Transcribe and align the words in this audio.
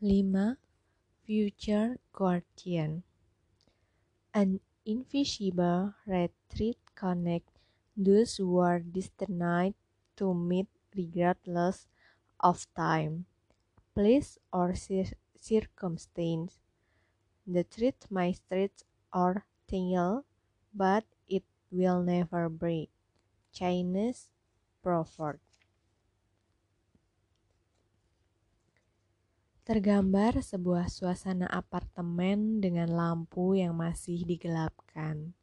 5. 0.00 0.56
Future 1.24 1.98
Guardian 2.12 3.02
An 4.32 4.60
invisible 4.86 5.92
retreat 6.06 6.78
connect 6.94 7.58
those 7.94 8.38
who 8.38 8.56
are 8.56 8.80
destined 8.80 9.74
to 10.16 10.32
meet 10.32 10.66
regardless 10.96 11.86
of 12.40 12.66
time, 12.74 13.26
place, 13.94 14.38
or 14.52 14.74
cir- 14.74 15.16
circumstance. 15.36 16.60
The 17.46 17.64
truth 17.64 18.10
might 18.10 18.36
stretch 18.36 18.84
or 19.14 19.46
tingle, 19.68 20.24
but 20.74 21.04
it 21.28 21.44
will 21.70 22.02
never 22.02 22.48
break. 22.48 22.90
Chinese 23.52 24.30
proverb. 24.82 25.40
Tergambar 29.68 30.40
sebuah 30.40 30.88
suasana 30.88 31.44
apartemen 31.44 32.56
dengan 32.56 32.88
lampu 32.88 33.52
yang 33.52 33.76
masih 33.76 34.24
digelapkan. 34.24 35.36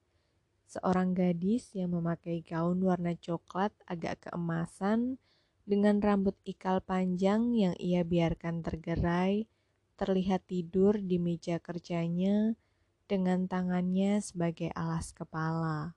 Seorang 0.66 1.14
gadis 1.14 1.70
yang 1.78 1.94
memakai 1.94 2.42
gaun 2.42 2.82
warna 2.82 3.14
coklat 3.14 3.70
agak 3.86 4.26
keemasan 4.26 5.22
dengan 5.62 6.02
rambut 6.02 6.34
ikal 6.42 6.82
panjang 6.82 7.54
yang 7.54 7.78
ia 7.78 8.02
biarkan 8.02 8.66
tergerai, 8.66 9.46
terlihat 9.94 10.50
tidur 10.50 10.98
di 10.98 11.22
meja 11.22 11.62
kerjanya 11.62 12.58
dengan 13.06 13.46
tangannya 13.46 14.26
sebagai 14.26 14.74
alas 14.74 15.14
kepala. 15.14 15.94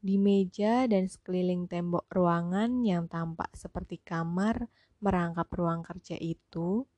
Di 0.00 0.16
meja 0.16 0.88
dan 0.88 1.04
sekeliling 1.04 1.68
tembok 1.68 2.08
ruangan 2.08 2.80
yang 2.80 3.12
tampak 3.12 3.52
seperti 3.52 4.00
kamar 4.00 4.72
merangkap 5.04 5.52
ruang 5.52 5.84
kerja 5.84 6.16
itu, 6.16 6.88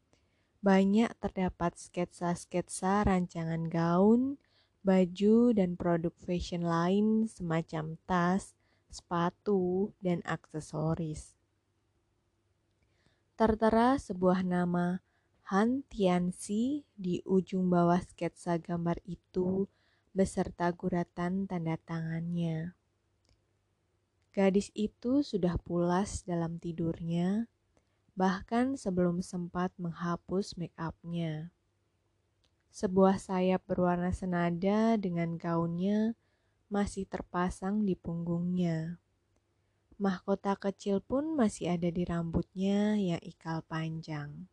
banyak 0.63 1.11
terdapat 1.19 1.75
sketsa-sketsa 1.75 3.03
rancangan 3.03 3.67
gaun, 3.67 4.39
baju, 4.87 5.51
dan 5.51 5.75
produk 5.75 6.15
fashion 6.23 6.63
lain 6.63 7.27
semacam 7.27 7.99
tas, 8.07 8.55
sepatu, 8.87 9.91
dan 9.99 10.23
aksesoris. 10.23 11.35
Tertera 13.35 13.99
sebuah 13.99 14.47
nama 14.47 15.03
Han 15.51 15.83
Tianxi 15.91 16.87
di 16.95 17.19
ujung 17.27 17.67
bawah 17.67 17.99
sketsa 17.99 18.63
gambar 18.63 19.03
itu 19.03 19.67
beserta 20.15 20.71
guratan 20.71 21.51
tanda 21.51 21.75
tangannya. 21.83 22.79
Gadis 24.31 24.71
itu 24.79 25.27
sudah 25.27 25.59
pulas 25.59 26.23
dalam 26.23 26.57
tidurnya 26.63 27.52
bahkan 28.13 28.77
sebelum 28.77 29.25
sempat 29.25 29.73
menghapus 29.81 30.57
make 30.61 30.77
upnya. 30.77 31.49
Sebuah 32.73 33.21
sayap 33.21 33.65
berwarna 33.69 34.13
senada 34.13 34.97
dengan 34.97 35.37
gaunnya 35.37 36.17
masih 36.73 37.05
terpasang 37.05 37.85
di 37.85 37.93
punggungnya. 37.93 38.97
Mahkota 40.01 40.57
kecil 40.57 41.05
pun 41.05 41.37
masih 41.37 41.77
ada 41.77 41.93
di 41.93 42.03
rambutnya 42.09 42.97
yang 42.97 43.21
ikal 43.21 43.61
panjang. 43.69 44.49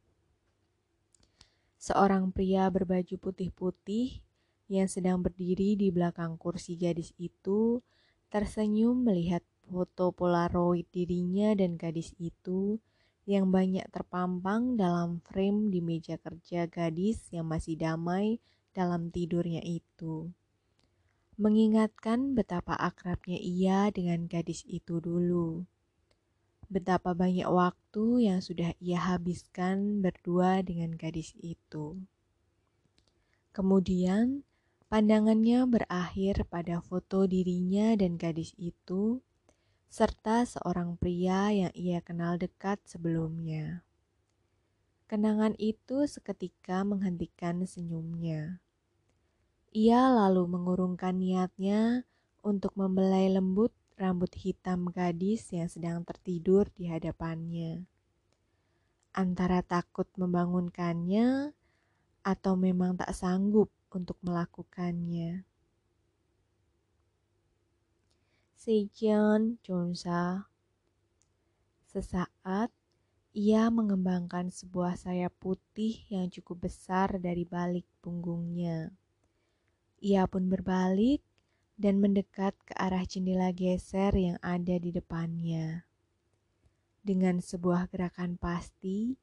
Seorang 1.80 2.36
pria 2.36 2.68
berbaju 2.68 3.16
putih-putih 3.16 4.20
yang 4.68 4.92
sedang 4.92 5.24
berdiri 5.24 5.80
di 5.80 5.90
belakang 5.90 6.36
kursi 6.36 6.76
gadis 6.76 7.16
itu 7.16 7.80
tersenyum 8.30 9.00
melihat 9.00 9.42
foto 9.66 10.12
polaroid 10.12 10.86
dirinya 10.92 11.56
dan 11.56 11.80
gadis 11.80 12.12
itu 12.20 12.84
yang 13.30 13.54
banyak 13.54 13.86
terpampang 13.94 14.74
dalam 14.74 15.22
frame 15.22 15.70
di 15.70 15.86
meja 15.86 16.18
kerja 16.18 16.66
gadis 16.66 17.30
yang 17.30 17.46
masih 17.46 17.78
damai 17.78 18.42
dalam 18.74 19.14
tidurnya 19.14 19.62
itu. 19.62 20.34
Mengingatkan 21.38 22.34
betapa 22.34 22.74
akrabnya 22.74 23.38
ia 23.38 23.94
dengan 23.94 24.26
gadis 24.26 24.66
itu 24.66 24.98
dulu. 24.98 25.62
Betapa 26.74 27.14
banyak 27.14 27.46
waktu 27.46 28.26
yang 28.26 28.42
sudah 28.42 28.74
ia 28.82 28.98
habiskan 28.98 30.02
berdua 30.02 30.66
dengan 30.66 30.98
gadis 30.98 31.38
itu. 31.38 32.02
Kemudian, 33.54 34.42
pandangannya 34.90 35.70
berakhir 35.70 36.50
pada 36.50 36.82
foto 36.82 37.30
dirinya 37.30 37.94
dan 37.94 38.18
gadis 38.18 38.58
itu 38.58 39.22
serta 39.90 40.46
seorang 40.46 41.02
pria 41.02 41.50
yang 41.50 41.74
ia 41.74 41.98
kenal 42.06 42.38
dekat 42.38 42.78
sebelumnya. 42.86 43.82
Kenangan 45.10 45.58
itu 45.58 46.06
seketika 46.06 46.86
menghentikan 46.86 47.66
senyumnya. 47.66 48.62
Ia 49.74 50.14
lalu 50.14 50.46
mengurungkan 50.46 51.18
niatnya 51.18 52.06
untuk 52.46 52.78
membelai 52.78 53.34
lembut 53.34 53.74
rambut 53.98 54.30
hitam 54.38 54.94
gadis 54.94 55.50
yang 55.50 55.66
sedang 55.66 56.06
tertidur 56.06 56.70
di 56.78 56.86
hadapannya. 56.86 57.90
Antara 59.10 59.66
takut 59.66 60.06
membangunkannya 60.14 61.50
atau 62.22 62.54
memang 62.54 62.94
tak 62.94 63.10
sanggup 63.18 63.74
untuk 63.90 64.22
melakukannya. 64.22 65.49
Sejong 68.60 69.56
Jonsa. 69.64 70.52
Sesaat, 71.88 72.68
ia 73.32 73.72
mengembangkan 73.72 74.52
sebuah 74.52 75.00
sayap 75.00 75.32
putih 75.40 76.04
yang 76.12 76.28
cukup 76.28 76.68
besar 76.68 77.24
dari 77.24 77.48
balik 77.48 77.88
punggungnya. 78.04 78.92
Ia 80.04 80.28
pun 80.28 80.52
berbalik 80.52 81.24
dan 81.80 82.04
mendekat 82.04 82.52
ke 82.68 82.76
arah 82.76 83.08
jendela 83.08 83.56
geser 83.56 84.12
yang 84.20 84.36
ada 84.44 84.76
di 84.76 84.92
depannya. 84.92 85.88
Dengan 87.00 87.40
sebuah 87.40 87.88
gerakan 87.88 88.36
pasti, 88.36 89.16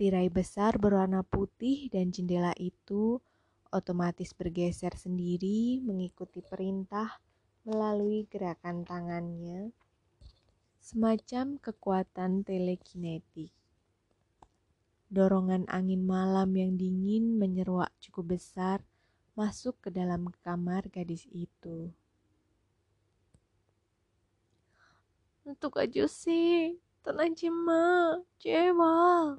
tirai 0.00 0.32
besar 0.32 0.80
berwarna 0.80 1.20
putih 1.20 1.92
dan 1.92 2.16
jendela 2.16 2.56
itu 2.56 3.20
otomatis 3.76 4.32
bergeser 4.32 4.96
sendiri 4.96 5.84
mengikuti 5.84 6.40
perintah 6.40 7.20
melalui 7.64 8.24
gerakan 8.30 8.82
tangannya, 8.88 9.72
semacam 10.80 11.60
kekuatan 11.60 12.42
telekinetik. 12.42 13.52
Dorongan 15.10 15.66
angin 15.66 16.06
malam 16.06 16.54
yang 16.54 16.78
dingin 16.78 17.36
menyeruak 17.36 17.90
cukup 17.98 18.38
besar 18.38 18.80
masuk 19.34 19.76
ke 19.82 19.88
dalam 19.90 20.30
kamar 20.42 20.86
gadis 20.88 21.26
itu. 21.34 21.90
Untuk 25.42 25.82
aja 25.82 26.06
sih, 26.06 26.78
tenang 27.02 27.34
cima, 27.34 28.16
cewa. 28.38 29.34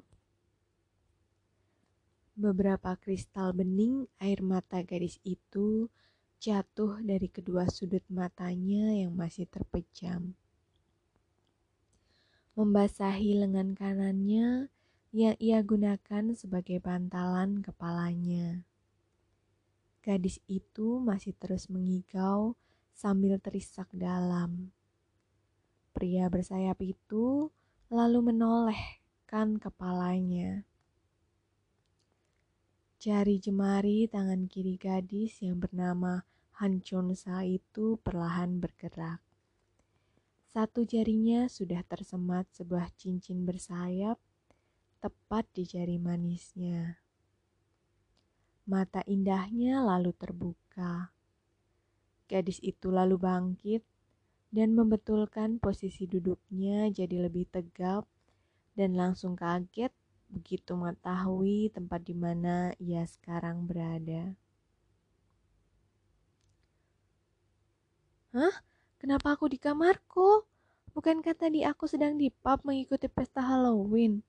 Beberapa 2.36 2.98
kristal 3.00 3.56
bening 3.56 4.04
air 4.20 4.44
mata 4.44 4.84
gadis 4.84 5.16
itu 5.24 5.88
jatuh 6.42 6.98
dari 6.98 7.30
kedua 7.30 7.70
sudut 7.70 8.02
matanya 8.10 8.90
yang 8.90 9.14
masih 9.14 9.46
terpejam. 9.46 10.34
Membasahi 12.58 13.38
lengan 13.38 13.78
kanannya 13.78 14.66
yang 15.14 15.38
ia 15.38 15.62
gunakan 15.62 16.34
sebagai 16.34 16.82
bantalan 16.82 17.62
kepalanya. 17.62 18.66
Gadis 20.02 20.42
itu 20.50 20.98
masih 20.98 21.30
terus 21.38 21.70
mengigau 21.70 22.58
sambil 22.90 23.38
terisak 23.38 23.86
dalam. 23.94 24.74
Pria 25.94 26.26
bersayap 26.26 26.82
itu 26.82 27.54
lalu 27.86 28.34
menolehkan 28.34 29.62
kepalanya. 29.62 30.66
Jari 32.98 33.38
jemari 33.38 34.10
tangan 34.10 34.50
kiri 34.50 34.74
gadis 34.74 35.38
yang 35.38 35.62
bernama 35.62 36.26
Hanchonsa 36.60 37.44
itu 37.48 37.96
perlahan 38.04 38.60
bergerak. 38.60 39.24
Satu 40.52 40.84
jarinya 40.84 41.48
sudah 41.48 41.80
tersemat 41.88 42.44
sebuah 42.52 42.92
cincin 43.00 43.48
bersayap 43.48 44.20
tepat 45.00 45.48
di 45.56 45.64
jari 45.64 45.96
manisnya. 45.96 47.00
Mata 48.68 49.00
indahnya 49.08 49.80
lalu 49.80 50.12
terbuka. 50.12 51.10
Gadis 52.28 52.60
itu 52.60 52.92
lalu 52.92 53.16
bangkit 53.16 53.82
dan 54.52 54.76
membetulkan 54.76 55.56
posisi 55.56 56.04
duduknya 56.04 56.92
jadi 56.92 57.26
lebih 57.26 57.48
tegap 57.48 58.04
dan 58.76 58.92
langsung 58.92 59.32
kaget 59.32 59.90
begitu 60.28 60.76
mengetahui 60.76 61.72
tempat 61.72 62.00
di 62.04 62.12
mana 62.12 62.76
ia 62.76 63.04
sekarang 63.08 63.64
berada. 63.64 64.36
Hah? 68.32 68.64
Kenapa 68.96 69.36
aku 69.36 69.44
di 69.52 69.60
kamarku? 69.60 70.48
Bukankah 70.96 71.36
tadi 71.36 71.68
aku 71.68 71.84
sedang 71.84 72.16
di 72.16 72.32
pub 72.32 72.64
mengikuti 72.64 73.04
pesta 73.04 73.44
Halloween? 73.44 74.24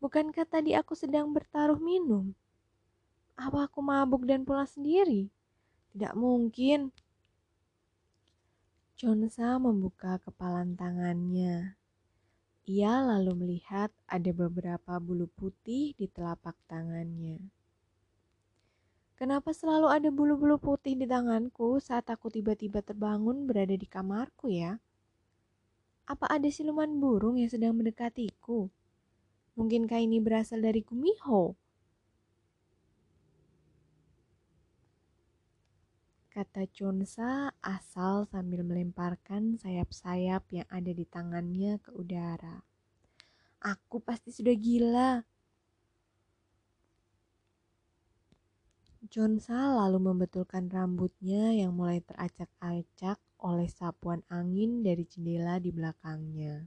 Bukankah 0.00 0.48
tadi 0.48 0.72
aku 0.72 0.96
sedang 0.96 1.28
bertaruh 1.28 1.76
minum? 1.76 2.32
Apa 3.36 3.68
aku 3.68 3.84
mabuk 3.84 4.24
dan 4.24 4.48
pulang 4.48 4.64
sendiri? 4.64 5.28
Tidak 5.92 6.16
mungkin. 6.16 6.88
Chonsa 8.96 9.60
membuka 9.60 10.16
kepalan 10.24 10.72
tangannya. 10.72 11.76
Ia 12.64 13.04
lalu 13.04 13.44
melihat 13.44 13.92
ada 14.08 14.32
beberapa 14.32 14.96
bulu 14.96 15.28
putih 15.36 15.92
di 16.00 16.08
telapak 16.08 16.56
tangannya. 16.64 17.44
Kenapa 19.14 19.54
selalu 19.54 19.86
ada 19.94 20.10
bulu-bulu 20.10 20.58
putih 20.58 20.98
di 20.98 21.06
tanganku 21.06 21.78
saat 21.78 22.10
aku 22.10 22.34
tiba-tiba 22.34 22.82
terbangun 22.82 23.46
berada 23.46 23.78
di 23.78 23.86
kamarku 23.86 24.50
ya? 24.50 24.82
Apa 26.10 26.26
ada 26.34 26.50
siluman 26.50 26.98
burung 26.98 27.38
yang 27.38 27.46
sedang 27.46 27.78
mendekatiku? 27.78 28.66
Mungkinkah 29.54 30.02
ini 30.02 30.18
berasal 30.18 30.66
dari 30.66 30.82
Kumiho? 30.82 31.54
Kata 36.34 36.66
Chonsa 36.74 37.54
asal 37.62 38.26
sambil 38.26 38.66
melemparkan 38.66 39.54
sayap-sayap 39.62 40.42
yang 40.50 40.66
ada 40.66 40.90
di 40.90 41.06
tangannya 41.06 41.78
ke 41.78 41.94
udara. 41.94 42.66
Aku 43.62 44.02
pasti 44.02 44.34
sudah 44.34 44.58
gila. 44.58 45.22
Chonsa 49.04 49.76
lalu 49.76 50.00
membetulkan 50.00 50.72
rambutnya 50.72 51.52
yang 51.52 51.76
mulai 51.76 52.00
teracak-acak 52.00 53.20
oleh 53.36 53.68
sapuan 53.68 54.24
angin 54.32 54.80
dari 54.80 55.04
jendela 55.04 55.60
di 55.60 55.68
belakangnya. 55.68 56.64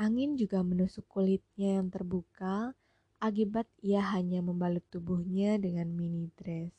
Angin 0.00 0.32
juga 0.40 0.64
menusuk 0.64 1.04
kulitnya 1.12 1.76
yang 1.76 1.92
terbuka 1.92 2.72
akibat 3.20 3.68
ia 3.84 4.00
hanya 4.00 4.40
membalut 4.40 4.80
tubuhnya 4.88 5.60
dengan 5.60 5.92
mini 5.92 6.32
dress. 6.40 6.72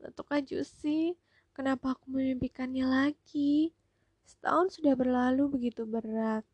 Letuk 0.00 0.32
sih, 0.64 1.12
kenapa 1.52 1.92
aku 1.92 2.16
memimpikannya 2.16 2.88
lagi? 2.88 3.76
Setahun 4.24 4.80
sudah 4.80 4.96
berlalu 4.96 5.52
begitu 5.52 5.84
berat. 5.84 6.48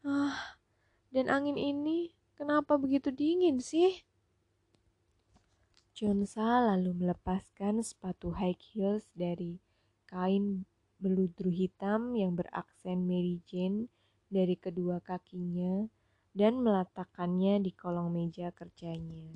Ah, 0.00 0.56
dan 1.12 1.28
angin 1.28 1.60
ini 1.60 2.17
kenapa 2.38 2.78
begitu 2.78 3.10
dingin 3.10 3.58
sih? 3.58 4.06
Chunsa 5.90 6.62
lalu 6.62 6.94
melepaskan 6.94 7.82
sepatu 7.82 8.30
high 8.30 8.54
heels 8.54 9.02
dari 9.18 9.58
kain 10.06 10.62
beludru 11.02 11.50
hitam 11.50 12.14
yang 12.14 12.38
beraksen 12.38 13.02
Mary 13.10 13.42
Jane 13.42 13.90
dari 14.30 14.54
kedua 14.54 15.02
kakinya 15.02 15.90
dan 16.30 16.62
meletakkannya 16.62 17.58
di 17.58 17.74
kolong 17.74 18.14
meja 18.14 18.54
kerjanya. 18.54 19.34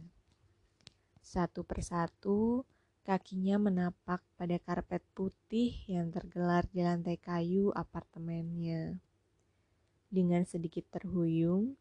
Satu 1.19 1.67
persatu, 1.67 2.63
kakinya 3.03 3.59
menapak 3.59 4.23
pada 4.39 4.55
karpet 4.63 5.03
putih 5.11 5.75
yang 5.91 6.15
tergelar 6.15 6.63
di 6.71 6.87
lantai 6.87 7.19
kayu 7.19 7.75
apartemennya. 7.75 9.03
Dengan 10.07 10.47
sedikit 10.47 10.87
terhuyung, 10.95 11.75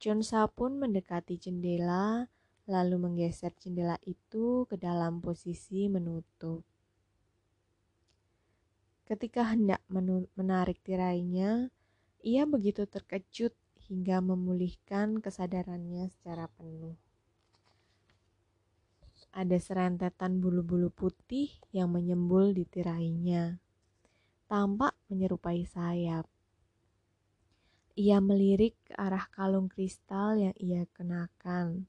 Chonsa 0.00 0.48
pun 0.48 0.80
mendekati 0.80 1.36
jendela, 1.36 2.24
lalu 2.64 2.96
menggeser 2.96 3.52
jendela 3.60 4.00
itu 4.08 4.64
ke 4.64 4.80
dalam 4.80 5.20
posisi 5.20 5.92
menutup. 5.92 6.64
Ketika 9.04 9.52
hendak 9.52 9.84
menarik 10.32 10.80
tirainya, 10.80 11.68
ia 12.24 12.48
begitu 12.48 12.88
terkejut 12.88 13.52
hingga 13.92 14.24
memulihkan 14.24 15.20
kesadarannya 15.20 16.08
secara 16.08 16.48
penuh. 16.48 16.96
Ada 19.36 19.60
serentetan 19.60 20.40
bulu-bulu 20.40 20.88
putih 20.88 21.52
yang 21.76 21.92
menyembul 21.92 22.56
di 22.56 22.64
tirainya, 22.64 23.60
tampak 24.48 24.96
menyerupai 25.12 25.68
sayap. 25.68 26.24
Ia 28.00 28.16
melirik 28.16 28.80
ke 28.88 28.96
arah 28.96 29.28
kalung 29.28 29.68
kristal 29.68 30.40
yang 30.40 30.56
ia 30.56 30.88
kenakan. 30.96 31.84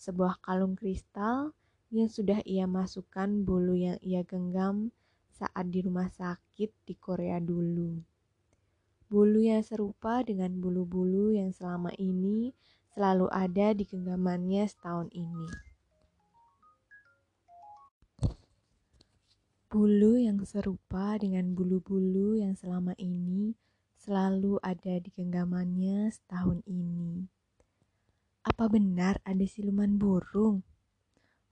Sebuah 0.00 0.40
kalung 0.40 0.72
kristal 0.72 1.52
yang 1.92 2.08
sudah 2.08 2.40
ia 2.48 2.64
masukkan 2.64 3.28
bulu 3.44 3.76
yang 3.76 4.00
ia 4.00 4.24
genggam 4.24 4.88
saat 5.36 5.68
di 5.68 5.84
rumah 5.84 6.08
sakit 6.08 6.72
di 6.88 6.96
Korea 6.96 7.44
dulu. 7.44 8.00
Bulu 9.12 9.44
yang 9.44 9.60
serupa 9.60 10.24
dengan 10.24 10.48
bulu-bulu 10.64 11.36
yang 11.36 11.52
selama 11.52 11.92
ini 12.00 12.56
selalu 12.96 13.28
ada 13.28 13.76
di 13.76 13.84
genggamannya 13.84 14.64
setahun 14.64 15.12
ini. 15.12 15.48
Bulu 19.68 20.16
yang 20.16 20.40
serupa 20.48 21.20
dengan 21.20 21.52
bulu-bulu 21.52 22.32
yang 22.40 22.56
selama 22.56 22.96
ini 22.96 23.52
selalu 24.04 24.60
ada 24.60 25.00
di 25.00 25.08
genggamannya 25.08 26.12
setahun 26.12 26.60
ini. 26.68 27.24
Apa 28.44 28.68
benar 28.68 29.16
ada 29.24 29.40
siluman 29.48 29.96
burung? 29.96 30.60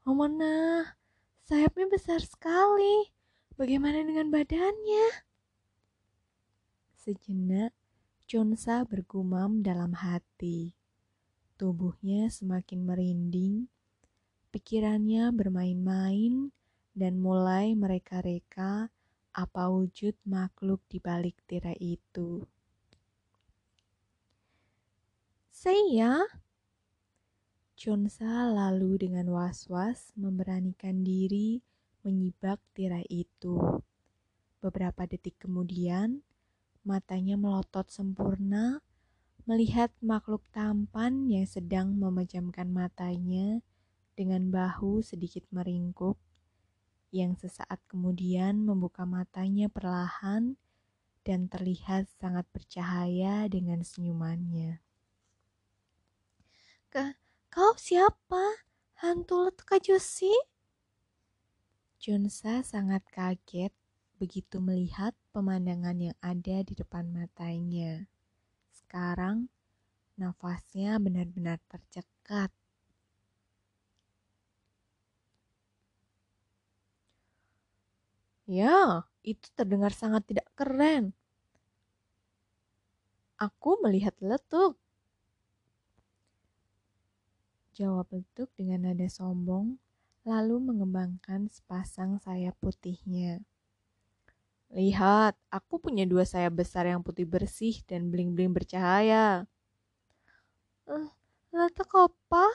Oh 0.05 0.13
mana, 0.13 0.85
sayapnya 1.49 1.89
besar 1.89 2.21
sekali. 2.21 3.09
Bagaimana 3.57 4.05
dengan 4.05 4.29
badannya? 4.29 5.25
Sejenak, 6.93 7.73
Chonsa 8.29 8.85
bergumam 8.85 9.65
dalam 9.65 9.97
hati. 9.97 10.77
Tubuhnya 11.57 12.29
semakin 12.29 12.85
merinding, 12.85 13.73
pikirannya 14.53 15.33
bermain-main, 15.33 16.53
dan 16.93 17.17
mulai 17.17 17.73
mereka-reka 17.73 18.93
apa 19.33 19.73
wujud 19.73 20.13
makhluk 20.29 20.85
di 20.89 21.01
balik 21.01 21.41
tirai 21.49 21.77
itu. 21.81 22.45
Saya 25.53 26.29
Chonsa 27.73 28.47
lalu 28.53 29.09
dengan 29.09 29.27
was-was 29.33 30.15
memberanikan 30.15 31.03
diri 31.03 31.59
menyibak 32.07 32.63
tirai 32.77 33.03
itu. 33.11 33.59
Beberapa 34.63 35.03
detik 35.09 35.43
kemudian, 35.43 36.23
matanya 36.87 37.35
melotot 37.35 37.91
sempurna 37.91 38.79
melihat 39.43 39.91
makhluk 39.99 40.47
tampan 40.55 41.27
yang 41.27 41.47
sedang 41.47 41.99
memejamkan 41.99 42.71
matanya 42.71 43.59
dengan 44.15 44.55
bahu 44.55 45.03
sedikit 45.03 45.43
meringkuk, 45.51 46.15
yang 47.13 47.37
sesaat 47.37 47.79
kemudian 47.87 48.65
membuka 48.65 49.05
matanya 49.05 49.69
perlahan 49.69 50.57
dan 51.23 51.47
terlihat 51.47 52.09
sangat 52.19 52.49
bercahaya 52.51 53.47
dengan 53.47 53.85
senyumannya. 53.85 54.81
Ke, 56.89 57.15
kau 57.53 57.77
siapa? 57.77 58.65
Hantu 59.05 59.47
letuk 59.47 59.69
sih? 60.01 60.35
Junsa 62.03 62.67
sangat 62.67 63.07
kaget 63.13 63.71
begitu 64.19 64.63
melihat 64.63 65.15
pemandangan 65.35 65.99
yang 65.99 66.19
ada 66.23 66.63
di 66.63 66.75
depan 66.75 67.11
matanya. 67.11 68.07
Sekarang, 68.71 69.51
nafasnya 70.15 71.03
benar-benar 71.03 71.59
tercekat. 71.67 72.55
Ya, 78.53 79.09
itu 79.25 79.49
terdengar 79.57 79.97
sangat 79.97 80.29
tidak 80.29 80.45
keren. 80.53 81.17
Aku 83.41 83.81
melihat 83.81 84.13
letuk. 84.21 84.77
Jawab 87.73 88.13
letuk 88.13 88.53
dengan 88.53 88.93
nada 88.93 89.09
sombong 89.09 89.81
lalu 90.29 90.61
mengembangkan 90.61 91.49
sepasang 91.49 92.21
sayap 92.21 92.53
putihnya. 92.61 93.41
Lihat, 94.73 95.33
aku 95.49 95.81
punya 95.81 96.05
dua 96.05 96.29
sayap 96.29 96.61
besar 96.61 96.85
yang 96.85 97.01
putih 97.01 97.25
bersih 97.25 97.81
dan 97.89 98.13
bling-bling 98.13 98.53
bercahaya. 98.53 99.49
Uh, 100.85 101.09
letak 101.57 101.89
apa? 101.97 102.53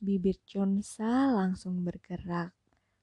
Bibir 0.00 0.40
Chonsa 0.48 1.30
langsung 1.30 1.84
bergerak, 1.86 2.56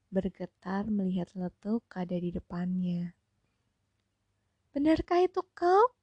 bergetar 0.10 0.90
melihat 0.90 1.30
letuk 1.38 1.86
ada 1.94 2.18
di 2.18 2.34
depannya. 2.34 3.14
Benarkah 4.74 5.22
itu 5.22 5.42
kau? 5.54 5.94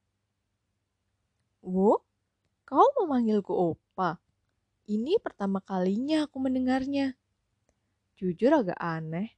Wo, 1.63 1.99
kau 2.63 2.87
memanggilku 3.03 3.51
opa? 3.51 4.19
Ini 4.87 5.19
pertama 5.19 5.59
kalinya 5.59 6.23
aku 6.23 6.39
mendengarnya. 6.39 7.19
Jujur 8.15 8.55
agak 8.55 8.79
aneh, 8.79 9.35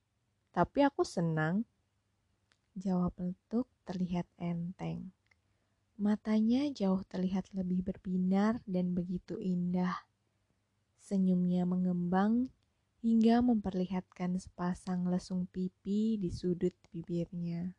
tapi 0.53 0.85
aku 0.85 1.01
senang. 1.01 1.65
Jawab 2.77 3.17
letuk 3.17 3.65
terlihat 3.89 4.29
enteng. 4.37 5.09
Matanya 5.97 6.69
jauh 6.69 7.01
terlihat 7.09 7.49
lebih 7.51 7.83
berbinar 7.83 8.61
dan 8.63 8.93
begitu 8.93 9.35
indah. 9.41 10.05
Senyumnya 11.01 11.65
mengembang 11.65 12.53
hingga 12.99 13.39
memperlihatkan 13.39 14.35
sepasang 14.35 15.07
lesung 15.07 15.47
pipi 15.47 16.19
di 16.19 16.27
sudut 16.27 16.75
bibirnya. 16.91 17.71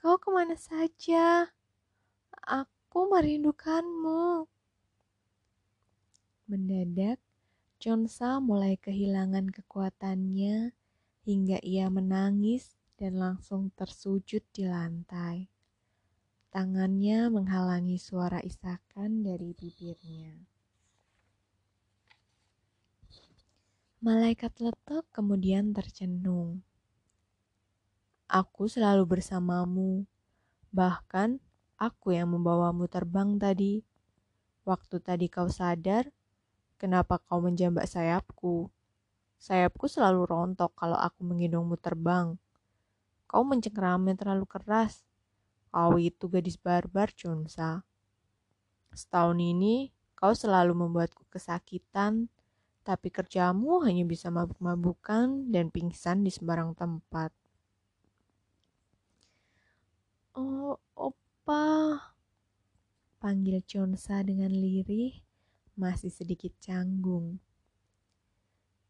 Kau 0.00 0.16
ke 0.16 0.32
mana 0.32 0.56
saja? 0.56 1.52
Aku 2.42 3.06
merindukanmu. 3.12 4.48
Mendadak, 6.48 7.22
Chonsa 7.78 8.40
mulai 8.42 8.80
kehilangan 8.80 9.52
kekuatannya 9.52 10.72
hingga 11.22 11.58
ia 11.62 11.86
menangis 11.86 12.74
dan 12.98 13.18
langsung 13.18 13.70
tersujud 13.74 14.42
di 14.50 14.66
lantai. 14.66 15.50
Tangannya 16.52 17.32
menghalangi 17.32 17.96
suara 17.96 18.42
isakan 18.44 19.24
dari 19.24 19.56
bibirnya. 19.56 20.51
Malaikat 24.02 24.58
letuk 24.58 25.06
kemudian 25.14 25.70
tercenung. 25.70 26.58
Aku 28.26 28.66
selalu 28.66 29.06
bersamamu, 29.06 30.10
bahkan 30.74 31.38
aku 31.78 32.10
yang 32.10 32.34
membawamu 32.34 32.90
terbang 32.90 33.38
tadi. 33.38 33.86
Waktu 34.66 34.98
tadi 34.98 35.30
kau 35.30 35.46
sadar, 35.46 36.10
kenapa 36.82 37.22
kau 37.22 37.38
menjambak 37.38 37.86
sayapku? 37.86 38.74
Sayapku 39.38 39.86
selalu 39.86 40.26
rontok 40.26 40.74
kalau 40.74 40.98
aku 40.98 41.22
menggendongmu 41.22 41.78
terbang. 41.78 42.34
Kau 43.30 43.46
mencengkeramnya 43.46 44.18
terlalu 44.18 44.50
keras, 44.50 45.06
Kau 45.70 45.94
itu 45.94 46.26
gadis 46.26 46.58
barbar, 46.58 47.14
Chunsa. 47.14 47.86
Setahun 48.90 49.38
ini 49.38 49.94
kau 50.18 50.34
selalu 50.34 50.74
membuatku 50.74 51.22
kesakitan, 51.30 52.26
tapi 52.82 53.14
kerjamu 53.14 53.78
hanya 53.86 54.02
bisa 54.02 54.26
mabuk-mabukan 54.26 55.46
dan 55.54 55.70
pingsan 55.70 56.26
di 56.26 56.34
sembarang 56.34 56.74
tempat. 56.74 57.30
Oh, 60.34 60.74
opa. 60.98 61.98
Panggil 63.22 63.62
Chonsa 63.62 64.26
dengan 64.26 64.50
lirih, 64.50 65.14
masih 65.78 66.10
sedikit 66.10 66.50
canggung. 66.58 67.38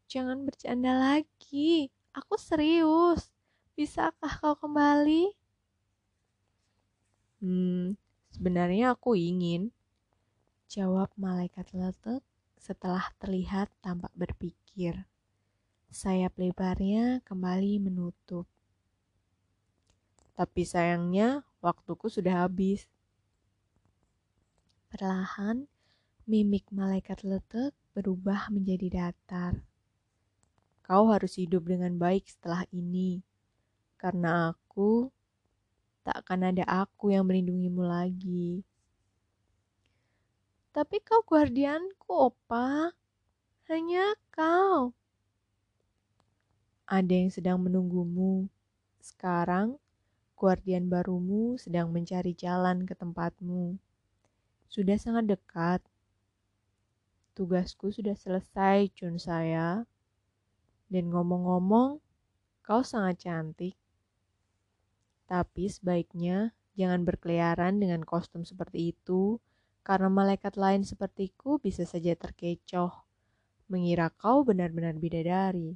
Jangan 0.09 0.41
bercanda 0.41 0.97
lagi, 0.97 1.93
aku 2.17 2.33
serius. 2.41 3.29
Bisakah 3.77 4.41
kau 4.41 4.57
kembali? 4.57 5.37
Hmm, 7.45 7.93
sebenarnya 8.33 8.97
aku 8.97 9.13
ingin. 9.13 9.69
Jawab 10.65 11.13
malaikat 11.13 11.69
letek 11.77 12.25
setelah 12.63 13.11
terlihat 13.19 13.67
tampak 13.83 14.15
berpikir. 14.15 15.03
Sayap 15.91 16.39
lebarnya 16.39 17.19
kembali 17.27 17.83
menutup. 17.83 18.47
Tapi 20.33 20.63
sayangnya 20.63 21.43
waktuku 21.59 22.07
sudah 22.07 22.47
habis. 22.47 22.87
Perlahan, 24.87 25.67
mimik 26.23 26.71
malaikat 26.71 27.27
letek 27.27 27.75
berubah 27.91 28.47
menjadi 28.47 29.11
datar. 29.11 29.59
Kau 30.87 31.11
harus 31.11 31.35
hidup 31.35 31.67
dengan 31.67 31.99
baik 31.99 32.31
setelah 32.31 32.63
ini, 32.71 33.19
karena 33.99 34.55
aku 34.55 35.11
tak 36.07 36.23
akan 36.23 36.55
ada 36.55 36.63
aku 36.67 37.11
yang 37.11 37.27
melindungimu 37.27 37.83
lagi. 37.83 38.63
Tapi 40.73 40.97
kau 41.05 41.21
guardianku, 41.21 42.33
opa. 42.33 42.97
Hanya 43.69 44.17
kau. 44.33 44.97
Ada 46.89 47.13
yang 47.13 47.29
sedang 47.29 47.61
menunggumu. 47.61 48.49
Sekarang, 48.97 49.77
guardian 50.33 50.89
barumu 50.89 51.61
sedang 51.61 51.93
mencari 51.93 52.33
jalan 52.33 52.89
ke 52.89 52.97
tempatmu. 52.97 53.77
Sudah 54.65 54.97
sangat 54.97 55.37
dekat. 55.37 55.85
Tugasku 57.37 57.93
sudah 57.93 58.17
selesai, 58.17 58.89
Cun 58.97 59.21
saya. 59.21 59.85
Dan 60.89 61.13
ngomong-ngomong, 61.13 62.01
kau 62.65 62.81
sangat 62.81 63.29
cantik. 63.29 63.77
Tapi 65.29 65.69
sebaiknya 65.69 66.57
jangan 66.73 67.05
berkeliaran 67.05 67.77
dengan 67.77 68.01
kostum 68.01 68.41
seperti 68.41 68.97
itu, 68.97 69.37
karena 69.83 70.07
malaikat 70.07 70.55
lain 70.55 70.87
sepertiku 70.87 71.59
bisa 71.59 71.83
saja 71.83 72.15
terkecoh, 72.15 73.03
mengira 73.67 74.07
kau 74.15 74.47
benar-benar 74.47 74.95
bidadari. 74.95 75.75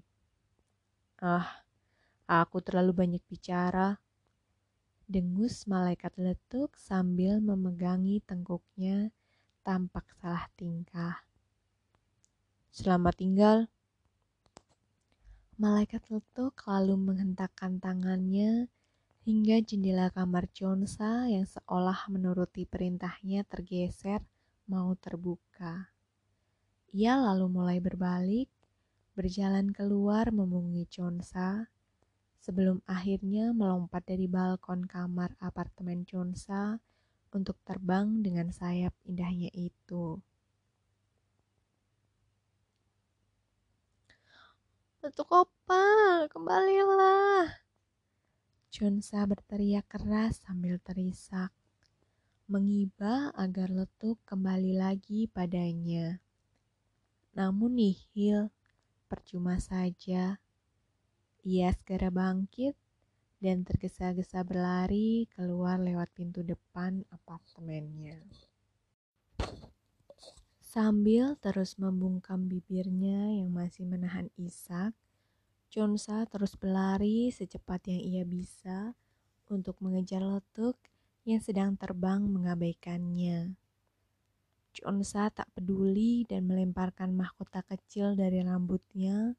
Ah, 1.20 1.68
aku 2.24 2.64
terlalu 2.64 2.96
banyak 2.96 3.24
bicara. 3.28 4.00
Dengus 5.08 5.68
malaikat 5.68 6.16
letuk 6.20 6.76
sambil 6.80 7.40
memegangi 7.44 8.24
tengkuknya 8.24 9.12
tampak 9.64 10.08
salah 10.20 10.48
tingkah. 10.56 11.24
Selamat 12.72 13.16
tinggal. 13.20 13.58
Malaikat 15.60 16.08
letuk 16.08 16.54
lalu 16.64 16.96
menghentakkan 16.96 17.82
tangannya 17.82 18.72
hingga 19.28 19.60
jendela 19.60 20.08
kamar 20.08 20.48
Chonsa 20.56 21.28
yang 21.28 21.44
seolah 21.44 22.08
menuruti 22.08 22.64
perintahnya 22.64 23.44
tergeser 23.44 24.24
mau 24.72 24.96
terbuka. 24.96 25.92
Ia 26.96 27.20
lalu 27.20 27.52
mulai 27.52 27.84
berbalik, 27.84 28.48
berjalan 29.20 29.76
keluar 29.76 30.32
memungi 30.32 30.88
Chonsa, 30.88 31.68
sebelum 32.40 32.80
akhirnya 32.88 33.52
melompat 33.52 34.08
dari 34.08 34.32
balkon 34.32 34.88
kamar 34.88 35.36
apartemen 35.44 36.08
Chonsa 36.08 36.80
untuk 37.36 37.60
terbang 37.68 38.24
dengan 38.24 38.56
sayap 38.56 38.96
indahnya 39.04 39.52
itu. 39.52 40.24
Untuk 45.04 45.28
opa, 45.28 45.84
kembalilah. 46.32 47.67
Chunsa 48.78 49.26
berteriak 49.26 49.90
keras 49.90 50.46
sambil 50.46 50.78
terisak, 50.78 51.50
mengiba 52.46 53.34
agar 53.34 53.74
letuk 53.74 54.22
kembali 54.22 54.78
lagi 54.78 55.26
padanya. 55.26 56.22
Namun 57.34 57.74
nihil, 57.74 58.54
percuma 59.10 59.58
saja. 59.58 60.38
Ia 61.42 61.74
segera 61.74 62.14
bangkit 62.14 62.78
dan 63.42 63.66
tergesa-gesa 63.66 64.46
berlari 64.46 65.26
keluar 65.34 65.82
lewat 65.82 66.14
pintu 66.14 66.46
depan 66.46 67.02
apartemennya. 67.10 68.22
Sambil 70.62 71.34
terus 71.42 71.82
membungkam 71.82 72.46
bibirnya 72.46 73.42
yang 73.42 73.50
masih 73.50 73.90
menahan 73.90 74.30
isak, 74.38 74.94
Chonsa 75.78 76.26
terus 76.26 76.58
berlari 76.58 77.30
secepat 77.30 77.86
yang 77.86 78.02
ia 78.02 78.24
bisa 78.26 78.98
untuk 79.46 79.78
mengejar 79.78 80.26
letuk 80.26 80.74
yang 81.22 81.38
sedang 81.38 81.78
terbang 81.78 82.26
mengabaikannya. 82.26 83.54
Chonsa 84.74 85.30
tak 85.30 85.46
peduli 85.54 86.26
dan 86.26 86.50
melemparkan 86.50 87.14
mahkota 87.14 87.62
kecil 87.62 88.18
dari 88.18 88.42
rambutnya, 88.42 89.38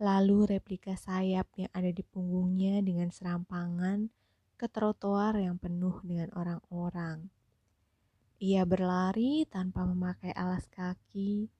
lalu 0.00 0.56
replika 0.56 0.96
sayap 0.96 1.44
yang 1.60 1.68
ada 1.76 1.92
di 1.92 2.00
punggungnya 2.00 2.80
dengan 2.80 3.12
serampangan 3.12 4.08
ke 4.56 4.72
trotoar 4.72 5.36
yang 5.36 5.60
penuh 5.60 6.00
dengan 6.00 6.32
orang-orang. 6.40 7.28
Ia 8.40 8.64
berlari 8.64 9.44
tanpa 9.44 9.84
memakai 9.84 10.32
alas 10.32 10.64
kaki, 10.72 11.52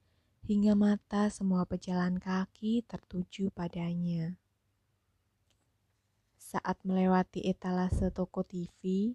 hingga 0.46 0.78
mata 0.78 1.26
semua 1.26 1.66
pejalan 1.66 2.22
kaki 2.22 2.86
tertuju 2.86 3.50
padanya. 3.50 4.38
Saat 6.38 6.78
melewati 6.86 7.42
etalase 7.50 8.14
toko 8.14 8.46
TV, 8.46 9.10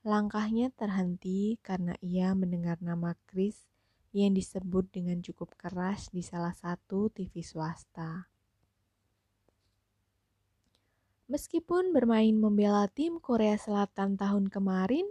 langkahnya 0.00 0.72
terhenti 0.72 1.60
karena 1.60 1.92
ia 2.00 2.32
mendengar 2.32 2.80
nama 2.80 3.12
Chris 3.28 3.68
yang 4.16 4.32
disebut 4.32 4.88
dengan 4.88 5.20
cukup 5.20 5.52
keras 5.60 6.08
di 6.08 6.24
salah 6.24 6.56
satu 6.56 7.12
TV 7.12 7.44
swasta. 7.44 8.32
Meskipun 11.28 11.92
bermain 11.92 12.32
membela 12.32 12.88
tim 12.88 13.20
Korea 13.20 13.60
Selatan 13.60 14.16
tahun 14.16 14.48
kemarin, 14.48 15.04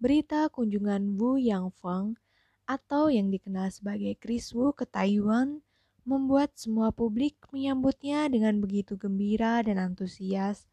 berita 0.00 0.48
kunjungan 0.48 1.20
Wu 1.20 1.36
Yang 1.36 1.76
Feng 1.76 2.21
atau 2.66 3.12
yang 3.12 3.28
dikenal 3.28 3.70
sebagai 3.70 4.18
Chris 4.18 4.50
Wu 4.54 4.72
ke 4.72 4.86
Taiwan 4.88 5.62
membuat 6.02 6.54
semua 6.58 6.90
publik 6.90 7.38
menyambutnya 7.54 8.26
dengan 8.26 8.58
begitu 8.58 8.98
gembira 8.98 9.62
dan 9.62 9.78
antusias 9.78 10.66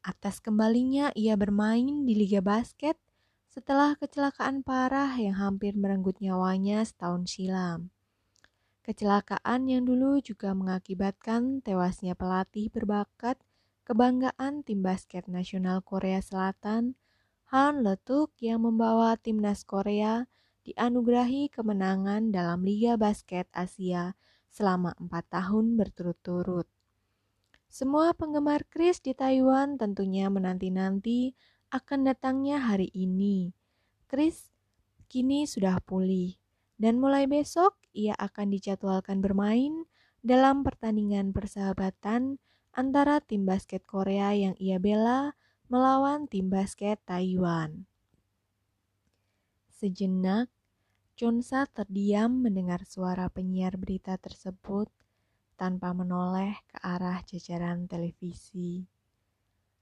atas 0.00 0.40
kembalinya 0.40 1.12
ia 1.12 1.36
bermain 1.36 2.08
di 2.08 2.14
Liga 2.16 2.40
Basket 2.40 2.96
setelah 3.50 3.98
kecelakaan 3.98 4.62
parah 4.62 5.10
yang 5.18 5.36
hampir 5.36 5.74
merenggut 5.74 6.22
nyawanya 6.22 6.86
setahun 6.86 7.26
silam. 7.26 7.90
Kecelakaan 8.86 9.68
yang 9.68 9.84
dulu 9.84 10.22
juga 10.22 10.54
mengakibatkan 10.56 11.60
tewasnya 11.60 12.16
pelatih 12.16 12.72
berbakat 12.72 13.36
kebanggaan 13.84 14.62
tim 14.62 14.80
basket 14.80 15.26
nasional 15.26 15.82
Korea 15.82 16.22
Selatan, 16.22 16.94
Han 17.50 17.82
Letuk 17.82 18.30
yang 18.38 18.62
membawa 18.62 19.18
timnas 19.18 19.66
Korea 19.66 20.30
dianugerahi 20.64 21.48
kemenangan 21.48 22.30
dalam 22.34 22.60
Liga 22.62 23.00
Basket 23.00 23.48
Asia 23.54 24.14
selama 24.50 24.92
empat 24.98 25.30
tahun 25.30 25.78
berturut-turut. 25.78 26.68
Semua 27.70 28.10
penggemar 28.18 28.66
Chris 28.66 28.98
di 28.98 29.14
Taiwan 29.14 29.78
tentunya 29.78 30.26
menanti-nanti 30.26 31.38
akan 31.70 32.10
datangnya 32.10 32.58
hari 32.58 32.90
ini. 32.90 33.54
Chris 34.10 34.50
kini 35.06 35.46
sudah 35.46 35.78
pulih 35.78 36.34
dan 36.82 36.98
mulai 36.98 37.30
besok 37.30 37.78
ia 37.94 38.18
akan 38.18 38.50
dijadwalkan 38.50 39.22
bermain 39.22 39.86
dalam 40.22 40.66
pertandingan 40.66 41.30
persahabatan 41.30 42.42
antara 42.74 43.18
tim 43.22 43.46
basket 43.46 43.86
Korea 43.86 44.34
yang 44.34 44.54
ia 44.58 44.78
bela 44.82 45.34
melawan 45.70 46.26
tim 46.26 46.50
basket 46.50 46.98
Taiwan. 47.06 47.89
Sejenak, 49.80 50.52
Chonsa 51.16 51.64
terdiam 51.64 52.44
mendengar 52.44 52.84
suara 52.84 53.32
penyiar 53.32 53.80
berita 53.80 54.20
tersebut 54.20 54.92
tanpa 55.56 55.96
menoleh 55.96 56.52
ke 56.68 56.76
arah 56.84 57.24
jajaran 57.24 57.88
televisi. 57.88 58.84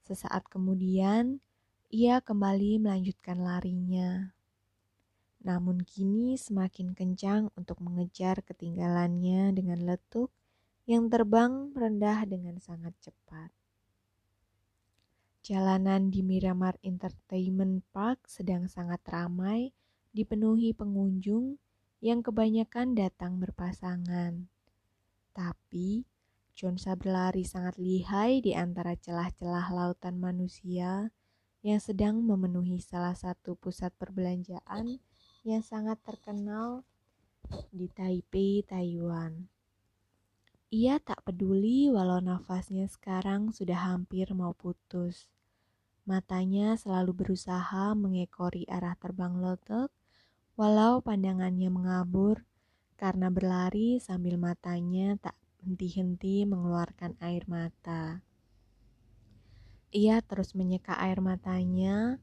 Sesaat 0.07 0.47
kemudian, 0.47 1.43
ia 1.91 2.23
kembali 2.23 2.79
melanjutkan 2.79 3.43
larinya. 3.43 4.31
Namun 5.43 5.83
kini 5.83 6.39
semakin 6.39 6.95
kencang 6.95 7.51
untuk 7.59 7.83
mengejar 7.83 8.39
ketinggalannya 8.47 9.51
dengan 9.51 9.83
letuk 9.83 10.31
yang 10.87 11.11
terbang 11.11 11.75
rendah 11.75 12.23
dengan 12.23 12.55
sangat 12.63 12.95
cepat. 13.03 13.51
Jalanan 15.43 16.07
di 16.07 16.23
Miramar 16.23 16.79
Entertainment 16.87 17.83
Park 17.91 18.31
sedang 18.31 18.71
sangat 18.71 19.03
ramai, 19.03 19.75
dipenuhi 20.15 20.73
pengunjung 20.73 21.61
yang 21.99 22.23
kebanyakan 22.23 22.95
datang 22.95 23.37
berpasangan. 23.37 24.47
Tapi, 25.35 26.07
Jonsa 26.55 26.99
berlari 26.99 27.47
sangat 27.47 27.79
lihai 27.79 28.43
di 28.43 28.51
antara 28.51 28.95
celah-celah 28.99 29.71
lautan 29.71 30.19
manusia 30.19 31.11
yang 31.63 31.79
sedang 31.79 32.23
memenuhi 32.23 32.79
salah 32.79 33.15
satu 33.15 33.55
pusat 33.55 33.91
perbelanjaan 33.95 34.99
yang 35.43 35.63
sangat 35.63 35.99
terkenal 36.03 36.83
di 37.71 37.87
Taipei, 37.91 38.63
Taiwan. 38.63 39.47
Ia 40.69 41.01
tak 41.01 41.25
peduli 41.25 41.89
walau 41.89 42.21
nafasnya 42.21 42.85
sekarang 42.85 43.49
sudah 43.49 43.89
hampir 43.89 44.29
mau 44.37 44.53
putus. 44.53 45.25
Matanya 46.05 46.77
selalu 46.77 47.25
berusaha 47.25 47.97
mengekori 47.97 48.69
arah 48.69 48.93
terbang 48.97 49.41
letek, 49.41 49.89
walau 50.59 50.99
pandangannya 50.99 51.71
mengabur 51.71 52.43
karena 52.99 53.31
berlari 53.31 53.95
sambil 54.03 54.35
matanya 54.35 55.15
tak 55.15 55.39
henti-henti 55.63 56.43
mengeluarkan 56.43 57.15
air 57.23 57.47
mata. 57.47 58.19
Ia 59.95 60.19
terus 60.19 60.59
menyeka 60.59 60.99
air 60.99 61.23
matanya, 61.23 62.19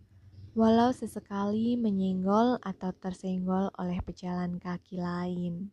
walau 0.53 0.93
sesekali 0.93 1.81
menyenggol 1.81 2.61
atau 2.61 2.93
tersenggol 2.93 3.73
oleh 3.81 4.05
pejalan 4.05 4.61
kaki 4.61 5.01
lain. 5.01 5.73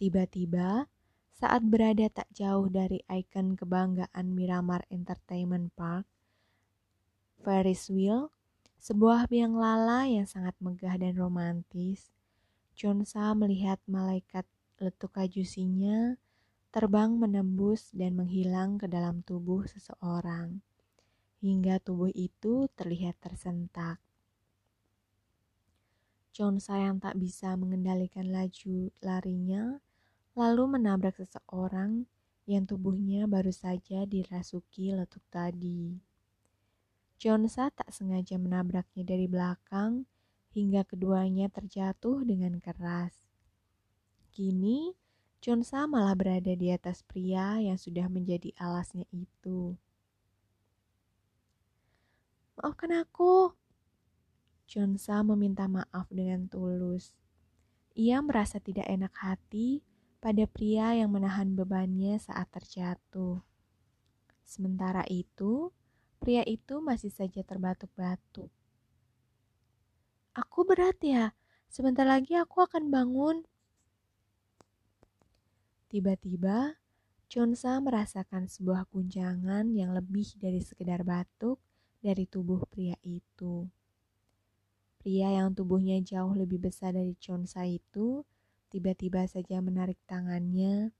Tiba-tiba, 0.00 0.88
saat 1.36 1.60
berada 1.60 2.08
tak 2.08 2.32
jauh 2.32 2.72
dari 2.72 3.04
ikon 3.04 3.60
kebanggaan 3.60 4.32
Miramar 4.32 4.88
Entertainment 4.88 5.76
Park, 5.76 6.08
Ferris 7.44 7.92
wheel, 7.92 8.32
sebuah 8.80 9.28
biang 9.28 9.60
lala 9.60 10.08
yang 10.08 10.24
sangat 10.24 10.56
megah 10.56 10.96
dan 10.96 11.12
romantis, 11.12 12.08
Chonsa 12.72 13.36
melihat 13.36 13.76
malaikat 13.84 14.48
letuk 14.80 15.12
kajusinya 15.12 16.16
terbang 16.72 17.12
menembus 17.12 17.92
dan 17.92 18.16
menghilang 18.16 18.80
ke 18.80 18.88
dalam 18.88 19.20
tubuh 19.20 19.68
seseorang, 19.68 20.64
hingga 21.44 21.76
tubuh 21.76 22.08
itu 22.16 22.72
terlihat 22.72 23.20
tersentak. 23.20 24.00
Chonsa 26.32 26.80
yang 26.80 26.96
tak 26.96 27.20
bisa 27.20 27.52
mengendalikan 27.60 28.32
laju 28.32 28.88
larinya, 29.04 29.76
lalu 30.32 30.80
menabrak 30.80 31.20
seseorang 31.20 32.08
yang 32.48 32.64
tubuhnya 32.64 33.28
baru 33.28 33.52
saja 33.52 34.08
dirasuki 34.08 34.96
letuk 34.96 35.20
tadi. 35.28 36.09
Chonsa 37.20 37.68
tak 37.68 37.92
sengaja 37.92 38.40
menabraknya 38.40 39.04
dari 39.04 39.28
belakang 39.28 40.08
hingga 40.56 40.88
keduanya 40.88 41.52
terjatuh 41.52 42.24
dengan 42.24 42.56
keras. 42.56 43.12
Kini, 44.32 44.96
Chonsa 45.44 45.84
malah 45.84 46.16
berada 46.16 46.56
di 46.56 46.72
atas 46.72 47.04
pria 47.04 47.60
yang 47.60 47.76
sudah 47.76 48.08
menjadi 48.08 48.56
alasnya 48.56 49.04
itu. 49.12 49.76
Maafkan 52.56 52.96
aku. 53.04 53.52
Chonsa 54.64 55.20
meminta 55.20 55.68
maaf 55.68 56.08
dengan 56.08 56.48
tulus. 56.48 57.20
Ia 58.00 58.24
merasa 58.24 58.64
tidak 58.64 58.88
enak 58.88 59.12
hati 59.20 59.84
pada 60.24 60.48
pria 60.48 60.96
yang 60.96 61.12
menahan 61.12 61.52
bebannya 61.52 62.16
saat 62.16 62.48
terjatuh. 62.48 63.44
Sementara 64.40 65.04
itu, 65.04 65.68
pria 66.20 66.44
itu 66.44 66.84
masih 66.84 67.08
saja 67.08 67.40
terbatuk-batuk. 67.40 68.52
Aku 70.36 70.62
berat 70.68 71.00
ya, 71.00 71.32
sebentar 71.66 72.04
lagi 72.04 72.36
aku 72.36 72.62
akan 72.62 72.92
bangun. 72.92 73.42
Tiba-tiba, 75.90 76.78
Chonsa 77.26 77.80
merasakan 77.82 78.46
sebuah 78.46 78.86
guncangan 78.92 79.72
yang 79.74 79.96
lebih 79.96 80.28
dari 80.38 80.62
sekedar 80.62 81.02
batuk 81.02 81.58
dari 81.98 82.28
tubuh 82.28 82.62
pria 82.68 82.94
itu. 83.02 83.66
Pria 85.00 85.32
yang 85.32 85.56
tubuhnya 85.56 85.98
jauh 86.04 86.36
lebih 86.36 86.60
besar 86.60 86.92
dari 86.92 87.16
Chonsa 87.16 87.64
itu 87.64 88.22
tiba-tiba 88.70 89.26
saja 89.26 89.58
menarik 89.58 89.98
tangannya, 90.06 90.92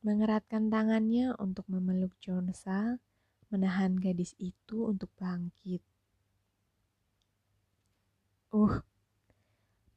mengeratkan 0.00 0.70
tangannya 0.72 1.34
untuk 1.36 1.68
memeluk 1.68 2.14
Chonsa, 2.22 3.02
menahan 3.52 4.00
gadis 4.00 4.32
itu 4.40 4.88
untuk 4.88 5.12
bangkit. 5.20 5.84
Uh, 8.48 8.80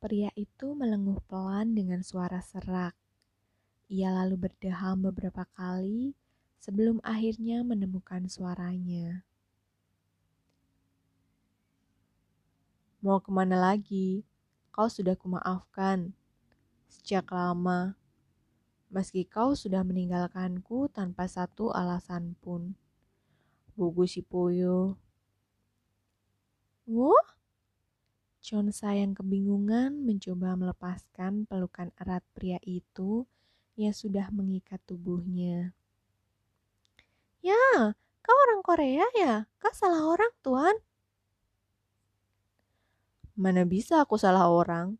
pria 0.04 0.28
itu 0.36 0.76
melenguh 0.76 1.24
pelan 1.32 1.72
dengan 1.72 2.04
suara 2.04 2.44
serak. 2.44 2.91
Ia 3.88 4.12
lalu 4.12 4.52
berdeham 4.52 5.08
beberapa 5.08 5.48
kali 5.56 6.12
sebelum 6.60 7.00
akhirnya 7.00 7.63
menemukan 7.63 8.28
suaranya. 8.28 9.24
Mau 13.00 13.24
ke 13.24 13.32
mana 13.32 13.56
lagi? 13.56 14.28
Kau 14.76 14.91
sudah 14.91 15.15
kumaafkan. 15.15 16.12
Sejak 16.91 17.32
lama, 17.32 17.96
meski 18.91 19.24
kau 19.24 19.54
sudah 19.56 19.86
meninggalkanku 19.86 20.91
tanpa 20.91 21.30
satu 21.30 21.72
alasan 21.72 22.36
pun. 22.41 22.76
Bugu 23.76 24.08
si 24.08 24.24
Puyo. 24.24 24.96
Wah? 26.88 27.28
Chonsa 28.40 28.96
yang 28.96 29.12
kebingungan 29.12 30.00
mencoba 30.00 30.56
melepaskan 30.56 31.44
pelukan 31.44 31.92
erat 32.00 32.24
pria 32.32 32.56
itu 32.64 33.28
yang 33.76 33.92
sudah 33.92 34.32
mengikat 34.32 34.80
tubuhnya. 34.88 35.76
Ya, 37.44 37.98
kau 38.24 38.38
orang 38.48 38.64
Korea 38.64 39.04
ya? 39.12 39.44
Kau 39.60 39.76
salah 39.76 40.08
orang, 40.08 40.32
Tuan. 40.40 40.80
Mana 43.36 43.68
bisa 43.68 44.00
aku 44.00 44.16
salah 44.16 44.48
orang? 44.48 44.96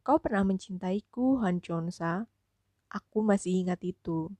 Kau 0.00 0.16
pernah 0.16 0.48
mencintaiku, 0.48 1.44
Han 1.44 1.60
Chonsa. 1.60 2.24
Aku 2.88 3.20
masih 3.20 3.66
ingat 3.66 3.84
itu. 3.84 4.32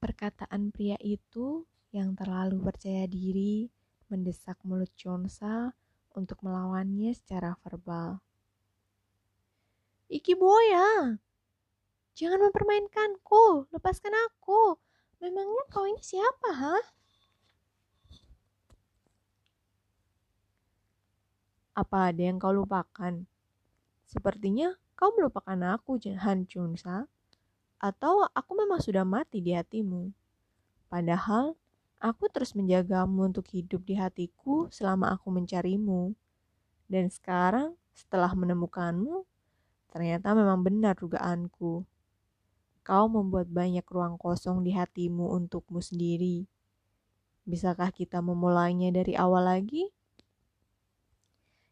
Perkataan 0.00 0.72
pria 0.72 0.96
itu 1.04 1.68
yang 1.92 2.16
terlalu 2.16 2.56
percaya 2.64 3.04
diri 3.04 3.68
mendesak 4.08 4.56
mulut 4.64 4.88
Chonsa 4.96 5.76
untuk 6.16 6.40
melawannya 6.40 7.12
secara 7.12 7.52
verbal. 7.60 8.24
Iki 10.08 10.34
Boya, 10.40 11.20
jangan 12.16 12.40
mempermainkanku, 12.48 13.68
lepaskan 13.70 14.16
aku. 14.26 14.80
Memangnya 15.20 15.68
kau 15.68 15.84
ini 15.84 16.00
siapa, 16.00 16.48
ha? 16.48 16.76
Apa 21.76 22.08
ada 22.08 22.24
yang 22.24 22.40
kau 22.40 22.56
lupakan? 22.56 23.28
Sepertinya 24.08 24.74
kau 24.96 25.12
melupakan 25.12 25.76
aku, 25.76 26.00
Han 26.24 26.48
Chunsa. 26.48 27.04
Atau 27.80 28.28
aku 28.36 28.52
memang 28.60 28.84
sudah 28.84 29.08
mati 29.08 29.40
di 29.40 29.56
hatimu. 29.56 30.12
Padahal 30.92 31.56
aku 31.96 32.28
terus 32.28 32.52
menjagamu 32.52 33.32
untuk 33.32 33.48
hidup 33.48 33.80
di 33.88 33.96
hatiku 33.96 34.68
selama 34.68 35.16
aku 35.16 35.32
mencarimu. 35.32 36.12
Dan 36.92 37.08
sekarang 37.08 37.80
setelah 37.96 38.36
menemukanmu, 38.36 39.24
ternyata 39.88 40.36
memang 40.36 40.60
benar 40.60 40.92
dugaanku. 41.00 41.88
Kau 42.84 43.06
membuat 43.08 43.48
banyak 43.48 43.84
ruang 43.88 44.20
kosong 44.20 44.60
di 44.60 44.76
hatimu 44.76 45.32
untukmu 45.40 45.80
sendiri. 45.80 46.44
Bisakah 47.48 47.96
kita 47.96 48.20
memulainya 48.20 48.92
dari 48.92 49.16
awal 49.16 49.48
lagi? 49.48 49.88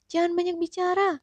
Jangan 0.08 0.32
banyak 0.32 0.56
bicara. 0.56 1.20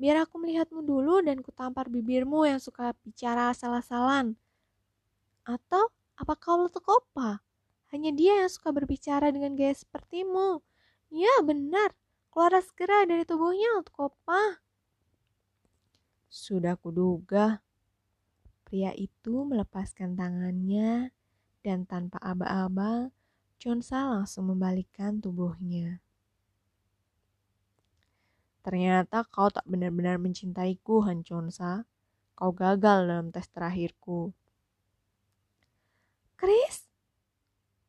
Biar 0.00 0.24
aku 0.24 0.40
melihatmu 0.40 0.80
dulu 0.80 1.20
dan 1.20 1.44
kutampar 1.44 1.92
bibirmu 1.92 2.48
yang 2.48 2.56
suka 2.56 2.96
bicara 3.04 3.52
asal-asalan. 3.52 4.32
Atau 5.44 5.92
apa 6.16 6.32
kau 6.40 6.64
letuk 6.64 6.88
opa? 6.88 7.44
Hanya 7.92 8.08
dia 8.08 8.40
yang 8.40 8.48
suka 8.48 8.72
berbicara 8.72 9.28
dengan 9.28 9.52
gaya 9.52 9.76
sepertimu. 9.76 10.64
Ya, 11.12 11.44
benar. 11.44 11.92
Keluar 12.32 12.56
segera 12.64 13.04
dari 13.04 13.28
tubuhnya 13.28 13.76
untuk 13.76 14.08
opa. 14.08 14.64
Sudah 16.32 16.80
kuduga. 16.80 17.60
Pria 18.64 18.96
itu 18.96 19.44
melepaskan 19.44 20.16
tangannya 20.16 21.12
dan 21.60 21.84
tanpa 21.84 22.16
aba-aba, 22.24 23.12
Chonsa 23.60 24.08
langsung 24.08 24.48
membalikkan 24.48 25.20
tubuhnya. 25.20 26.00
Ternyata 28.60 29.24
kau 29.24 29.48
tak 29.48 29.64
benar-benar 29.64 30.20
mencintaiku, 30.20 31.00
Han 31.08 31.24
Chonsa. 31.24 31.88
Kau 32.36 32.52
gagal 32.52 33.08
dalam 33.08 33.32
tes 33.32 33.48
terakhirku. 33.48 34.36
Chris? 36.36 36.88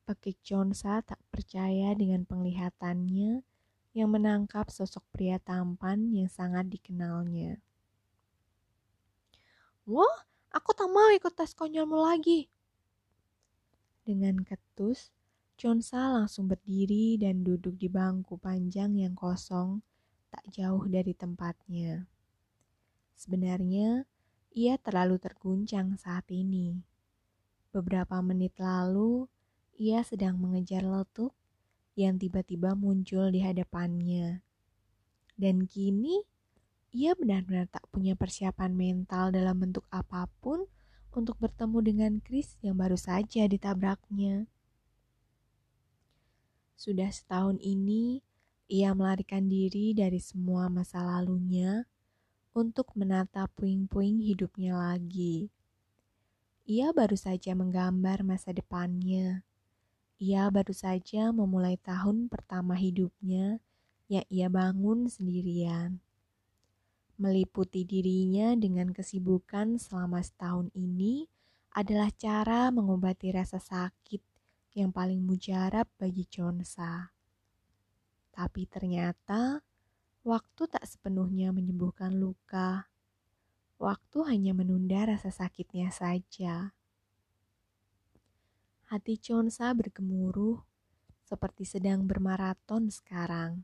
Pekik 0.07 0.39
Chonsa 0.43 1.03
tak 1.03 1.19
percaya 1.31 1.91
dengan 1.95 2.23
penglihatannya 2.23 3.43
yang 3.91 4.10
menangkap 4.12 4.71
sosok 4.71 5.03
pria 5.12 5.39
tampan 5.39 6.12
yang 6.15 6.31
sangat 6.31 6.67
dikenalnya. 6.71 7.60
Wah, 9.84 10.23
aku 10.55 10.71
tak 10.71 10.88
mau 10.88 11.12
ikut 11.12 11.36
tes 11.36 11.51
konyolmu 11.51 11.99
lagi. 11.99 12.47
Dengan 14.07 14.39
ketus, 14.39 15.12
Chonsa 15.60 16.15
langsung 16.15 16.47
berdiri 16.47 17.19
dan 17.19 17.43
duduk 17.43 17.75
di 17.75 17.91
bangku 17.91 18.39
panjang 18.39 18.95
yang 18.95 19.13
kosong 19.13 19.84
tak 20.31 20.47
jauh 20.47 20.87
dari 20.87 21.11
tempatnya. 21.11 22.07
Sebenarnya, 23.13 24.07
ia 24.55 24.79
terlalu 24.79 25.19
terguncang 25.19 25.99
saat 25.99 26.25
ini. 26.31 26.81
Beberapa 27.75 28.23
menit 28.23 28.55
lalu, 28.57 29.27
ia 29.75 30.01
sedang 30.07 30.39
mengejar 30.39 30.87
letuk 30.87 31.35
yang 31.99 32.15
tiba-tiba 32.15 32.73
muncul 32.73 33.27
di 33.29 33.43
hadapannya. 33.43 34.41
Dan 35.35 35.67
kini, 35.67 36.23
ia 36.91 37.15
benar-benar 37.15 37.71
tak 37.71 37.87
punya 37.91 38.15
persiapan 38.19 38.75
mental 38.75 39.31
dalam 39.31 39.59
bentuk 39.59 39.87
apa 39.91 40.27
pun 40.43 40.67
untuk 41.11 41.39
bertemu 41.39 41.79
dengan 41.83 42.11
Chris 42.23 42.55
yang 42.63 42.79
baru 42.79 42.95
saja 42.95 43.47
ditabraknya. 43.47 44.47
Sudah 46.75 47.11
setahun 47.11 47.59
ini, 47.61 48.23
ia 48.71 48.95
melarikan 48.95 49.51
diri 49.51 49.91
dari 49.91 50.23
semua 50.23 50.71
masa 50.71 51.03
lalunya 51.03 51.84
untuk 52.55 52.95
menata 52.95 53.43
puing-puing 53.60 54.23
hidupnya 54.23 54.79
lagi. 54.79 55.51
Ia 56.63 56.95
baru 56.95 57.19
saja 57.19 57.51
menggambar 57.51 58.23
masa 58.23 58.55
depannya. 58.55 59.43
Ia 60.23 60.47
baru 60.47 60.71
saja 60.71 61.36
memulai 61.36 61.75
tahun 61.84 62.31
pertama 62.31 62.79
hidupnya 62.79 63.60
yang 64.07 64.23
ia 64.31 64.47
bangun 64.47 65.12
sendirian. 65.12 65.99
Meliputi 67.19 67.84
dirinya 67.84 68.55
dengan 68.55 68.95
kesibukan 68.95 69.84
selama 69.84 70.23
setahun 70.23 70.71
ini 70.79 71.27
adalah 71.75 72.07
cara 72.15 72.71
mengobati 72.71 73.36
rasa 73.36 73.60
sakit 73.60 74.23
yang 74.79 74.95
paling 74.95 75.19
mujarab 75.19 75.91
bagi 75.99 76.23
Chonsa. 76.23 77.12
Tapi 78.31 78.67
ternyata 78.67 79.61
waktu 80.23 80.63
tak 80.67 80.83
sepenuhnya 80.87 81.51
menyembuhkan 81.51 82.15
luka. 82.15 82.87
Waktu 83.77 84.17
hanya 84.31 84.55
menunda 84.55 85.07
rasa 85.07 85.29
sakitnya 85.29 85.91
saja. 85.91 86.73
Hati 88.91 89.15
Chonsa 89.15 89.71
bergemuruh 89.71 90.59
seperti 91.23 91.63
sedang 91.63 92.03
bermaraton 92.03 92.91
sekarang. 92.91 93.63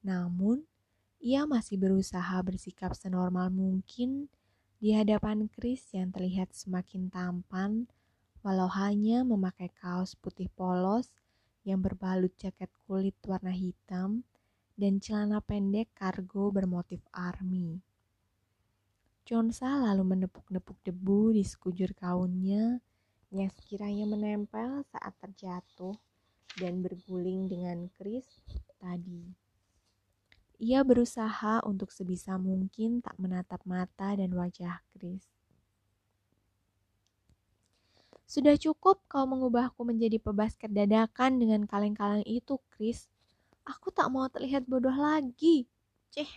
Namun, 0.00 0.64
ia 1.20 1.44
masih 1.44 1.76
berusaha 1.76 2.40
bersikap 2.40 2.96
senormal 2.96 3.52
mungkin 3.52 4.32
di 4.80 4.96
hadapan 4.96 5.44
Chris 5.52 5.84
yang 5.92 6.08
terlihat 6.08 6.56
semakin 6.56 7.12
tampan 7.12 7.84
walau 8.40 8.72
hanya 8.72 9.20
memakai 9.20 9.68
kaos 9.76 10.16
putih 10.16 10.48
polos 10.56 11.12
yang 11.70 11.78
berbalut 11.78 12.34
jaket 12.34 12.68
kulit 12.82 13.14
warna 13.22 13.54
hitam 13.54 14.26
dan 14.74 14.98
celana 14.98 15.38
pendek 15.38 15.94
kargo 15.94 16.50
bermotif 16.50 16.98
army. 17.14 17.78
Chonsa 19.22 19.78
lalu 19.78 20.18
menepuk-nepuk 20.18 20.82
debu 20.82 21.38
di 21.38 21.46
sekujur 21.46 21.94
kaunnya 21.94 22.82
yang 23.30 23.46
sekiranya 23.54 24.10
menempel 24.10 24.82
saat 24.90 25.14
terjatuh 25.22 25.94
dan 26.58 26.82
berguling 26.82 27.46
dengan 27.46 27.86
Chris 27.94 28.26
tadi. 28.82 29.30
Ia 30.60 30.84
berusaha 30.84 31.62
untuk 31.64 31.94
sebisa 31.94 32.36
mungkin 32.36 33.00
tak 33.00 33.16
menatap 33.16 33.64
mata 33.64 34.12
dan 34.18 34.34
wajah 34.34 34.82
Chris. 34.92 35.39
Sudah 38.30 38.54
cukup 38.54 39.02
kau 39.10 39.26
mengubahku 39.26 39.82
menjadi 39.82 40.22
pebasket 40.22 40.70
dadakan 40.70 41.42
dengan 41.42 41.66
kaleng-kaleng 41.66 42.22
itu, 42.22 42.62
Chris. 42.70 43.10
Aku 43.66 43.90
tak 43.90 44.06
mau 44.06 44.30
terlihat 44.30 44.70
bodoh 44.70 44.94
lagi. 44.94 45.66
Ceh. 46.14 46.30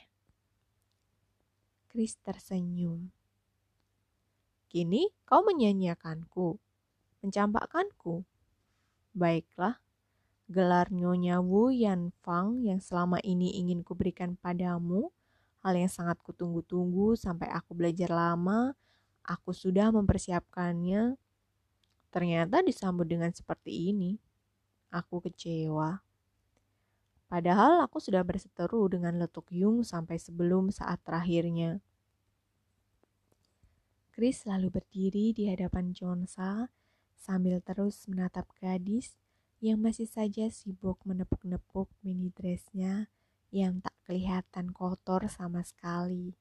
Chris 1.93 2.17
tersenyum. 2.25 3.13
Kini 4.73 5.13
kau 5.21 5.45
menyanyiakanku, 5.45 6.57
mencampakkanku. 7.21 8.25
Baiklah, 9.13 9.77
gelar 10.49 10.89
Nyonya 10.89 11.45
Wu 11.45 11.69
Yan 11.69 12.09
Fang 12.25 12.65
yang 12.65 12.81
selama 12.81 13.21
ini 13.21 13.53
ingin 13.61 13.85
kuberikan 13.85 14.33
padamu, 14.33 15.13
hal 15.61 15.77
yang 15.77 15.93
sangat 15.93 16.17
kutunggu-tunggu 16.25 17.13
sampai 17.13 17.53
aku 17.53 17.77
belajar 17.77 18.09
lama, 18.09 18.73
aku 19.21 19.53
sudah 19.53 19.93
mempersiapkannya 19.93 21.21
Ternyata 22.13 22.61
disambut 22.61 23.09
dengan 23.09 23.33
seperti 23.33 23.89
ini. 23.89 24.21
Aku 24.93 25.17
kecewa. 25.17 25.97
Padahal 27.25 27.81
aku 27.81 27.97
sudah 27.97 28.21
berseteru 28.21 28.85
dengan 28.85 29.17
Letuk 29.17 29.49
Yung 29.49 29.81
sampai 29.81 30.21
sebelum 30.21 30.69
saat 30.69 31.01
terakhirnya. 31.01 31.81
Chris 34.13 34.45
lalu 34.45 34.69
berdiri 34.69 35.33
di 35.33 35.49
hadapan 35.49 35.89
Jonsa 35.97 36.69
sambil 37.17 37.57
terus 37.65 38.05
menatap 38.05 38.45
gadis 38.61 39.17
yang 39.57 39.81
masih 39.81 40.05
saja 40.05 40.53
sibuk 40.53 41.01
menepuk-nepuk 41.01 41.89
mini 42.05 42.29
dressnya 42.29 43.09
yang 43.49 43.81
tak 43.81 43.97
kelihatan 44.05 44.69
kotor 44.69 45.25
sama 45.25 45.65
sekali. 45.65 46.37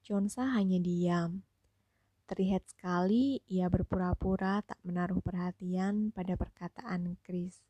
Jonsa 0.00 0.48
hanya 0.56 0.80
diam 0.80 1.44
Terlihat 2.26 2.66
sekali 2.66 3.38
ia 3.46 3.70
berpura-pura 3.70 4.58
tak 4.66 4.82
menaruh 4.82 5.22
perhatian 5.22 6.10
pada 6.10 6.34
perkataan 6.34 7.14
Chris. 7.22 7.62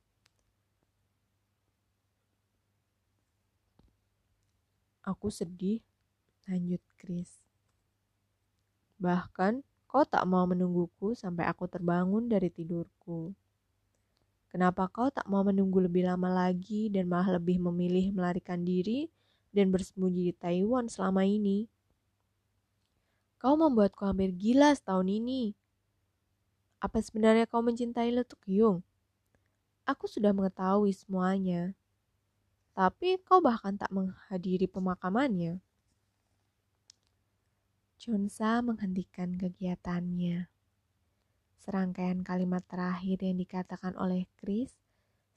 Aku 5.05 5.29
sedih, 5.29 5.85
lanjut 6.49 6.81
Chris. 6.97 7.37
Bahkan 8.97 9.61
kau 9.85 10.09
tak 10.09 10.25
mau 10.25 10.49
menungguku 10.49 11.13
sampai 11.13 11.45
aku 11.45 11.69
terbangun 11.69 12.25
dari 12.25 12.49
tidurku. 12.49 13.37
Kenapa 14.49 14.89
kau 14.89 15.13
tak 15.13 15.29
mau 15.29 15.45
menunggu 15.45 15.85
lebih 15.85 16.09
lama 16.09 16.33
lagi 16.33 16.89
dan 16.89 17.13
malah 17.13 17.37
lebih 17.37 17.61
memilih 17.61 18.09
melarikan 18.09 18.65
diri 18.65 19.13
dan 19.53 19.69
bersembunyi 19.69 20.33
di 20.33 20.35
Taiwan 20.35 20.89
selama 20.89 21.29
ini? 21.29 21.69
Kau 23.47 23.55
membuatku 23.55 24.03
hampir 24.03 24.35
gila 24.35 24.75
setahun 24.75 25.07
ini. 25.07 25.55
Apa 26.83 26.99
sebenarnya 26.99 27.47
kau 27.47 27.63
mencintai 27.63 28.11
Letuk 28.11 28.43
Yung? 28.51 28.83
Aku 29.87 30.11
sudah 30.11 30.35
mengetahui 30.35 30.91
semuanya. 30.91 31.71
Tapi 32.75 33.23
kau 33.23 33.39
bahkan 33.39 33.79
tak 33.79 33.95
menghadiri 33.95 34.67
pemakamannya. 34.67 35.63
Chonsa 38.03 38.67
menghentikan 38.67 39.39
kegiatannya. 39.39 40.51
Serangkaian 41.63 42.27
kalimat 42.27 42.67
terakhir 42.67 43.23
yang 43.23 43.39
dikatakan 43.39 43.95
oleh 43.95 44.27
Chris 44.43 44.75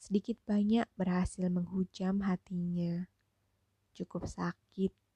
sedikit 0.01 0.41
banyak 0.49 0.89
berhasil 0.97 1.45
menghujam 1.45 2.25
hatinya. 2.25 3.05
Cukup 3.93 4.25
sakit. 4.25 5.08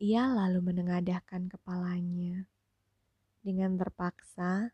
Ia 0.00 0.30
lalu 0.32 0.72
menengadahkan 0.72 1.50
kepalanya. 1.52 2.46
Dengan 3.42 3.74
terpaksa, 3.74 4.70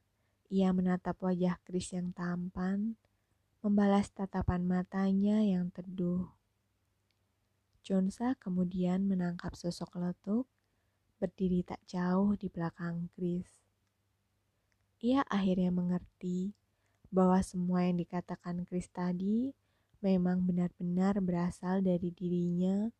ia 0.53 0.71
menatap 0.77 1.19
wajah 1.25 1.57
Chris 1.65 1.97
yang 1.97 2.13
tampan, 2.13 3.01
membalas 3.65 4.13
tatapan 4.13 4.65
matanya 4.65 5.41
yang 5.41 5.73
teduh. 5.75 6.29
Jonsa 7.83 8.37
kemudian 8.37 9.09
menangkap 9.09 9.57
sosok 9.57 9.97
letuk 9.97 10.45
berdiri 11.19 11.65
tak 11.65 11.81
jauh 11.89 12.37
di 12.37 12.47
belakang 12.53 13.09
Chris. 13.17 13.49
Ia 15.01 15.25
akhirnya 15.27 15.73
mengerti 15.73 16.53
bahwa 17.09 17.41
semua 17.41 17.89
yang 17.89 17.97
dikatakan 17.97 18.69
Chris 18.69 18.91
tadi 18.93 19.55
memang 20.05 20.45
benar-benar 20.45 21.19
berasal 21.19 21.83
dari 21.83 22.13
dirinya, 22.13 22.91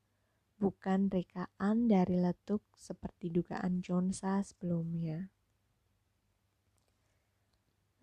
bukan 0.59 1.07
rekaan 1.07 1.87
dari 1.87 2.19
letuk 2.19 2.67
seperti 2.75 3.31
dugaan 3.31 3.79
Jonsa 3.79 4.43
sebelumnya. 4.43 5.31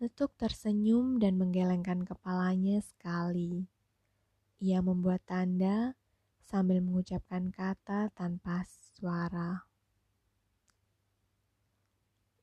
Letuk 0.00 0.32
tersenyum 0.36 1.20
dan 1.20 1.40
menggelengkan 1.40 2.04
kepalanya 2.04 2.80
sekali. 2.84 3.68
Ia 4.60 4.80
membuat 4.80 5.24
tanda 5.28 5.96
sambil 6.40 6.80
mengucapkan 6.80 7.52
kata 7.52 8.12
tanpa 8.16 8.64
suara. 8.96 9.68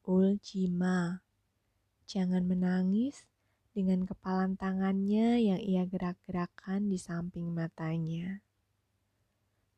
Uljima. 0.06 1.26
Jangan 2.06 2.46
menangis 2.46 3.26
dengan 3.74 4.06
kepalan 4.06 4.54
tangannya 4.54 5.42
yang 5.42 5.58
ia 5.58 5.88
gerak-gerakkan 5.90 6.86
di 6.86 7.02
samping 7.02 7.50
matanya. 7.50 8.46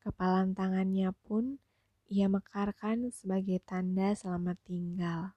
Kepalan 0.05 0.53
tangannya 0.53 1.09
pun 1.25 1.57
ia 2.05 2.29
mekarkan 2.29 3.09
sebagai 3.09 3.57
tanda 3.65 4.13
selamat 4.13 4.61
tinggal. 4.61 5.33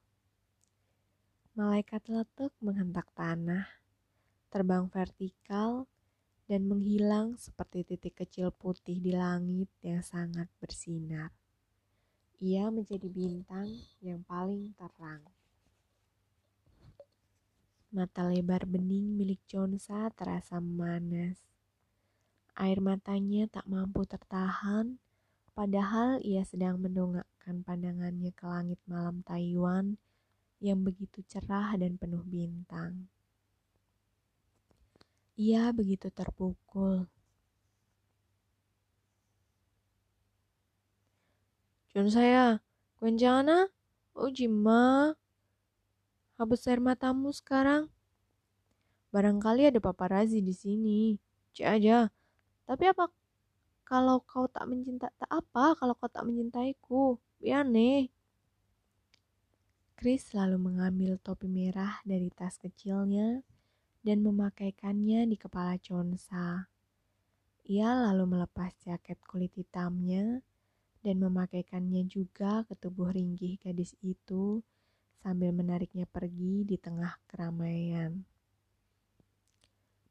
Malaikat 1.57 2.05
letuk 2.13 2.53
menghentak 2.61 3.09
tanah, 3.17 3.65
terbang 4.53 4.85
vertikal, 4.93 5.89
dan 6.45 6.69
menghilang 6.69 7.41
seperti 7.41 7.97
titik 7.97 8.21
kecil 8.21 8.53
putih 8.53 9.01
di 9.01 9.17
langit 9.17 9.73
yang 9.81 10.05
sangat 10.05 10.53
bersinar 10.61 11.33
ia 12.39 12.71
menjadi 12.71 13.11
bintang 13.11 13.67
yang 13.99 14.23
paling 14.23 14.71
terang. 14.79 15.27
Mata 17.91 18.23
lebar 18.31 18.63
bening 18.63 19.19
milik 19.19 19.43
Jonsa 19.51 20.07
terasa 20.15 20.63
memanas. 20.63 21.35
Air 22.59 22.83
matanya 22.83 23.47
tak 23.47 23.71
mampu 23.71 24.03
tertahan, 24.03 24.99
padahal 25.55 26.19
ia 26.27 26.43
sedang 26.43 26.83
mendongakkan 26.83 27.63
pandangannya 27.63 28.35
ke 28.35 28.45
langit 28.51 28.83
malam 28.91 29.23
Taiwan 29.23 29.95
yang 30.59 30.83
begitu 30.83 31.23
cerah 31.31 31.79
dan 31.79 31.95
penuh 31.95 32.27
bintang. 32.27 33.07
Ia 35.39 35.71
begitu 35.71 36.11
terpukul 36.11 37.07
Jun 41.95 42.15
saya, 42.15 42.63
kencana, 43.03 43.71
oh 44.15 44.31
jima. 44.31 45.19
Habis 46.39 46.69
air 46.71 46.79
matamu 46.79 47.35
sekarang. 47.35 47.91
Barangkali 49.11 49.67
ada 49.67 49.81
paparazi 49.83 50.39
di 50.39 50.55
sini. 50.55 51.19
Cek 51.57 51.67
aja. 51.67 52.07
Tapi 52.69 52.85
apa 52.85 53.09
kalau 53.89 54.21
kau 54.29 54.45
tak 54.45 54.69
mencinta 54.69 55.09
tak 55.17 55.33
apa 55.33 55.73
kalau 55.81 55.97
kau 55.97 56.13
tak 56.13 56.29
mencintaiku? 56.29 57.17
Biar 57.41 57.65
nih. 57.65 58.13
Chris 59.97 60.29
selalu 60.31 60.61
mengambil 60.61 61.17
topi 61.17 61.49
merah 61.49 61.99
dari 62.05 62.29
tas 62.29 62.61
kecilnya 62.61 63.41
dan 64.05 64.21
memakaikannya 64.21 65.25
di 65.27 65.41
kepala 65.41 65.81
Chonsa. 65.81 66.69
Ia 67.65 67.89
lalu 68.13 68.37
melepas 68.37 68.77
jaket 68.85 69.17
kulit 69.25 69.57
hitamnya 69.57 70.45
dan 71.01 71.17
memakaikannya 71.25 72.05
juga 72.05 72.69
ke 72.69 72.77
tubuh 72.77 73.09
ringgih 73.11 73.57
gadis 73.59 73.97
itu 74.05 74.61
sambil 75.25 75.51
menariknya 75.51 76.05
pergi 76.05 76.69
di 76.69 76.77
tengah 76.77 77.17
keramaian. 77.27 78.23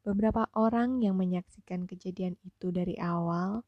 Beberapa 0.08 0.48
orang 0.56 1.04
yang 1.04 1.20
menyaksikan 1.20 1.84
kejadian 1.84 2.40
itu 2.40 2.72
dari 2.72 2.96
awal 2.96 3.60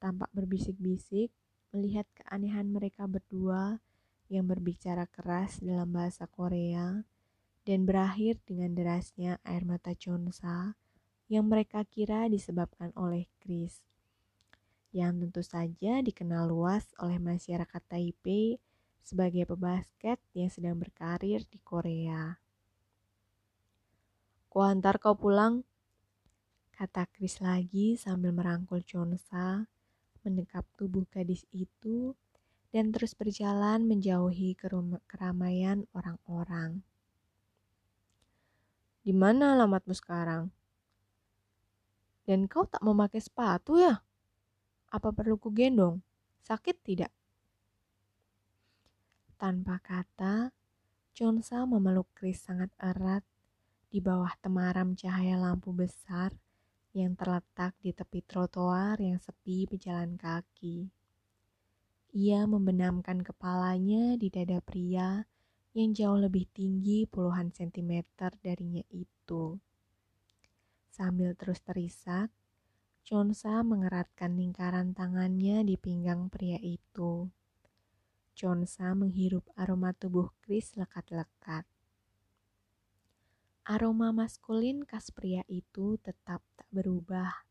tampak 0.00 0.32
berbisik-bisik 0.32 1.28
melihat 1.68 2.08
keanehan 2.16 2.72
mereka 2.72 3.04
berdua 3.04 3.76
yang 4.32 4.48
berbicara 4.48 5.04
keras 5.04 5.60
dalam 5.60 5.92
bahasa 5.92 6.24
Korea 6.24 7.04
dan 7.68 7.84
berakhir 7.84 8.40
dengan 8.48 8.72
derasnya 8.72 9.36
air 9.44 9.68
mata 9.68 9.92
Chonsa 9.92 10.80
yang 11.28 11.52
mereka 11.52 11.84
kira 11.84 12.24
disebabkan 12.32 12.88
oleh 12.96 13.28
Chris 13.36 13.84
yang 14.96 15.20
tentu 15.20 15.44
saja 15.44 16.00
dikenal 16.00 16.48
luas 16.48 16.88
oleh 17.04 17.20
masyarakat 17.20 17.84
Taipei 17.84 18.56
sebagai 19.04 19.44
pebasket 19.44 20.16
yang 20.32 20.48
sedang 20.48 20.80
berkarir 20.80 21.44
di 21.52 21.60
Korea. 21.60 22.40
Ku 24.48 24.64
antar 24.64 24.96
kau 24.96 25.16
pulang, 25.16 25.68
kata 26.72 27.04
Chris 27.12 27.38
lagi 27.44 27.94
sambil 28.00 28.32
merangkul 28.32 28.80
Chonsa, 28.82 29.68
mendekap 30.24 30.64
tubuh 30.80 31.04
gadis 31.12 31.44
itu, 31.52 32.16
dan 32.72 32.88
terus 32.88 33.12
berjalan 33.12 33.84
menjauhi 33.84 34.56
keramaian 35.04 35.84
orang-orang. 35.92 36.80
Di 39.04 39.12
mana 39.12 39.58
alamatmu 39.58 39.92
sekarang? 39.92 40.48
Dan 42.24 42.48
kau 42.48 42.64
tak 42.64 42.80
memakai 42.80 43.20
sepatu 43.20 43.76
ya? 43.76 44.00
Apa 44.88 45.12
perlu 45.12 45.36
ku 45.36 45.52
gendong? 45.52 46.00
Sakit 46.40 46.76
tidak? 46.80 47.12
Tanpa 49.36 49.82
kata, 49.82 50.54
Chonsa 51.12 51.68
memeluk 51.68 52.08
Chris 52.16 52.40
sangat 52.40 52.72
erat 52.80 53.26
di 53.92 54.00
bawah 54.00 54.32
temaram 54.40 54.96
cahaya 54.96 55.36
lampu 55.36 55.74
besar 55.76 56.32
yang 56.92 57.16
terletak 57.16 57.72
di 57.80 57.96
tepi 57.96 58.20
trotoar 58.24 59.00
yang 59.00 59.16
sepi 59.16 59.64
pejalan 59.64 60.16
kaki. 60.20 60.92
Ia 62.12 62.44
membenamkan 62.44 63.24
kepalanya 63.24 64.20
di 64.20 64.28
dada 64.28 64.60
pria 64.60 65.24
yang 65.72 65.96
jauh 65.96 66.20
lebih 66.20 66.44
tinggi 66.52 67.08
puluhan 67.08 67.48
sentimeter 67.48 68.36
darinya 68.44 68.84
itu. 68.92 69.56
Sambil 70.92 71.32
terus 71.32 71.64
terisak, 71.64 72.28
Chonsa 73.02 73.64
mengeratkan 73.64 74.36
lingkaran 74.36 74.92
tangannya 74.92 75.64
di 75.64 75.80
pinggang 75.80 76.28
pria 76.28 76.60
itu. 76.60 77.32
Chonsa 78.36 78.92
menghirup 78.92 79.48
aroma 79.56 79.96
tubuh 79.96 80.30
Chris 80.44 80.76
lekat-lekat. 80.78 81.64
Aroma 83.62 84.10
maskulin 84.10 84.82
khas 84.82 85.14
pria 85.14 85.46
itu 85.46 85.94
tetap 86.02 86.42
tak 86.58 86.66
berubah. 86.74 87.46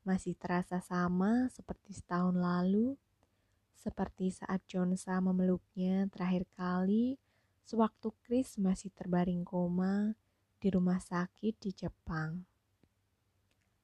Masih 0.00 0.32
terasa 0.40 0.80
sama 0.80 1.52
seperti 1.52 1.92
setahun 1.92 2.32
lalu, 2.32 2.96
seperti 3.76 4.32
saat 4.32 4.64
Chonsa 4.64 5.20
memeluknya 5.20 6.08
terakhir 6.08 6.48
kali 6.56 7.20
sewaktu 7.60 8.08
Chris 8.24 8.56
masih 8.56 8.88
terbaring 8.96 9.44
koma 9.44 10.16
di 10.56 10.72
rumah 10.72 10.96
sakit 10.96 11.60
di 11.60 11.76
Jepang. 11.76 12.48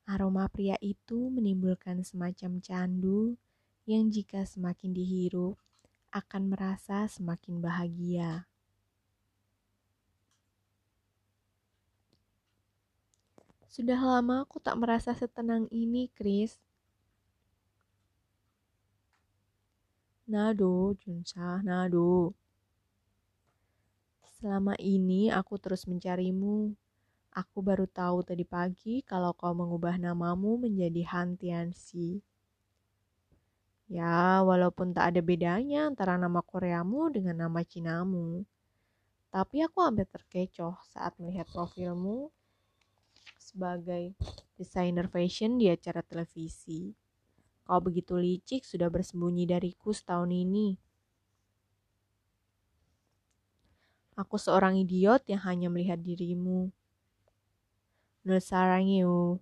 Aroma 0.08 0.48
pria 0.48 0.80
itu 0.80 1.28
menimbulkan 1.28 2.00
semacam 2.00 2.56
candu 2.64 3.36
yang 3.84 4.08
jika 4.08 4.48
semakin 4.48 4.96
dihirup 4.96 5.60
akan 6.08 6.56
merasa 6.56 7.04
semakin 7.04 7.60
bahagia. 7.60 8.49
Sudah 13.70 14.02
lama 14.02 14.42
aku 14.42 14.58
tak 14.58 14.74
merasa 14.82 15.14
setenang 15.14 15.70
ini, 15.70 16.10
Chris. 16.10 16.58
Nado, 20.26 20.98
Junsa, 20.98 21.62
nado. 21.62 22.34
Selama 24.42 24.74
ini 24.82 25.30
aku 25.30 25.54
terus 25.62 25.86
mencarimu. 25.86 26.74
Aku 27.30 27.62
baru 27.62 27.86
tahu 27.86 28.26
tadi 28.26 28.42
pagi 28.42 29.06
kalau 29.06 29.30
kau 29.38 29.54
mengubah 29.54 30.02
namamu 30.02 30.58
menjadi 30.66 31.06
Han 31.14 31.38
Tianxi. 31.38 32.18
Ya, 33.86 34.42
walaupun 34.42 34.90
tak 34.90 35.14
ada 35.14 35.22
bedanya 35.22 35.86
antara 35.86 36.18
nama 36.18 36.42
Koreamu 36.42 37.06
dengan 37.14 37.46
nama 37.46 37.62
Cinamu. 37.62 38.42
Tapi 39.30 39.62
aku 39.62 39.78
hampir 39.78 40.10
terkecoh 40.10 40.74
saat 40.90 41.14
melihat 41.22 41.46
profilmu 41.54 42.34
sebagai 43.50 44.14
desainer 44.54 45.10
fashion 45.10 45.58
di 45.58 45.66
acara 45.66 46.06
televisi. 46.06 46.94
Kau 47.66 47.82
begitu 47.82 48.14
licik 48.14 48.62
sudah 48.62 48.86
bersembunyi 48.86 49.50
dariku 49.50 49.90
setahun 49.90 50.30
ini. 50.30 50.78
Aku 54.14 54.36
seorang 54.38 54.78
idiot 54.78 55.26
yang 55.26 55.42
hanya 55.48 55.66
melihat 55.72 55.98
dirimu. 55.98 56.70
Nusarangyu. 58.22 59.40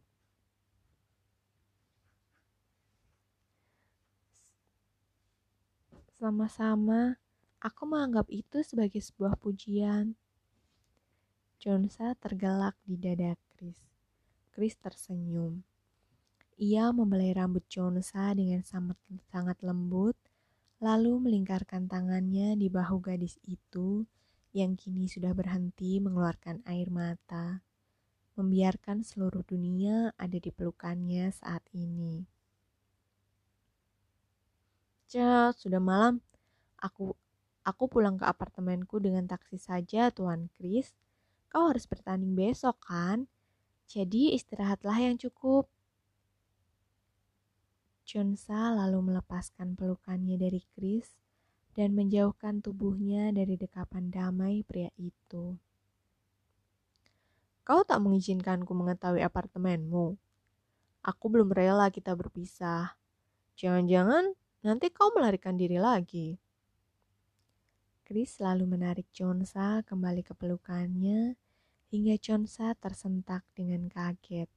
Sama-sama, 6.19 7.19
aku 7.59 7.83
menganggap 7.87 8.27
itu 8.31 8.63
sebagai 8.63 9.03
sebuah 9.03 9.39
pujian. 9.39 10.15
Jonsa 11.59 12.15
tergelak 12.23 12.79
di 12.87 12.95
dada 12.95 13.35
Chris. 13.51 13.98
Chris 14.59 14.75
tersenyum. 14.75 15.63
Ia 16.59 16.91
membelai 16.91 17.31
rambut 17.31 17.63
Jonsa 17.71 18.35
dengan 18.35 18.67
sangat, 18.67 18.99
sangat 19.31 19.63
lembut, 19.63 20.19
lalu 20.83 21.15
melingkarkan 21.23 21.87
tangannya 21.87 22.59
di 22.59 22.67
bahu 22.67 22.99
gadis 22.99 23.39
itu 23.47 24.03
yang 24.51 24.75
kini 24.75 25.07
sudah 25.07 25.31
berhenti 25.31 26.03
mengeluarkan 26.03 26.67
air 26.67 26.91
mata, 26.91 27.63
membiarkan 28.35 29.07
seluruh 29.07 29.47
dunia 29.47 30.11
ada 30.19 30.43
di 30.43 30.51
pelukannya 30.51 31.31
saat 31.31 31.63
ini. 31.71 32.27
Cah, 35.07 35.55
sudah 35.55 35.79
malam. 35.79 36.19
Aku 36.83 37.15
aku 37.63 37.87
pulang 37.87 38.19
ke 38.19 38.27
apartemenku 38.27 38.99
dengan 38.99 39.23
taksi 39.31 39.55
saja, 39.55 40.11
Tuan 40.11 40.51
Chris. 40.59 40.99
Kau 41.47 41.71
harus 41.71 41.87
bertanding 41.87 42.35
besok, 42.35 42.75
kan? 42.83 43.31
Jadi 43.89 44.37
istirahatlah 44.37 45.01
yang 45.01 45.17
cukup. 45.17 45.65
Chonsa 48.05 48.77
lalu 48.77 49.01
melepaskan 49.01 49.73
pelukannya 49.81 50.37
dari 50.37 50.61
Chris 50.77 51.17
dan 51.73 51.97
menjauhkan 51.97 52.61
tubuhnya 52.61 53.33
dari 53.33 53.57
dekapan 53.57 54.13
damai 54.13 54.61
pria 54.61 54.93
itu. 55.01 55.57
Kau 57.65 57.81
tak 57.81 58.05
mengizinkanku 58.05 58.77
mengetahui 58.77 59.25
apartemenmu. 59.25 60.21
Aku 61.09 61.25
belum 61.33 61.49
rela 61.49 61.89
kita 61.89 62.13
berpisah. 62.13 62.93
Jangan-jangan 63.57 64.37
nanti 64.69 64.93
kau 64.93 65.17
melarikan 65.17 65.57
diri 65.57 65.81
lagi. 65.81 66.37
Chris 68.05 68.37
lalu 68.37 68.69
menarik 68.69 69.09
Chonsa 69.17 69.81
kembali 69.89 70.21
ke 70.21 70.37
pelukannya 70.37 71.48
hingga 71.89 72.21
Chonsa 72.21 72.77
tersentak 72.77 73.45
dengan 73.57 73.89
kaget. 73.89 74.49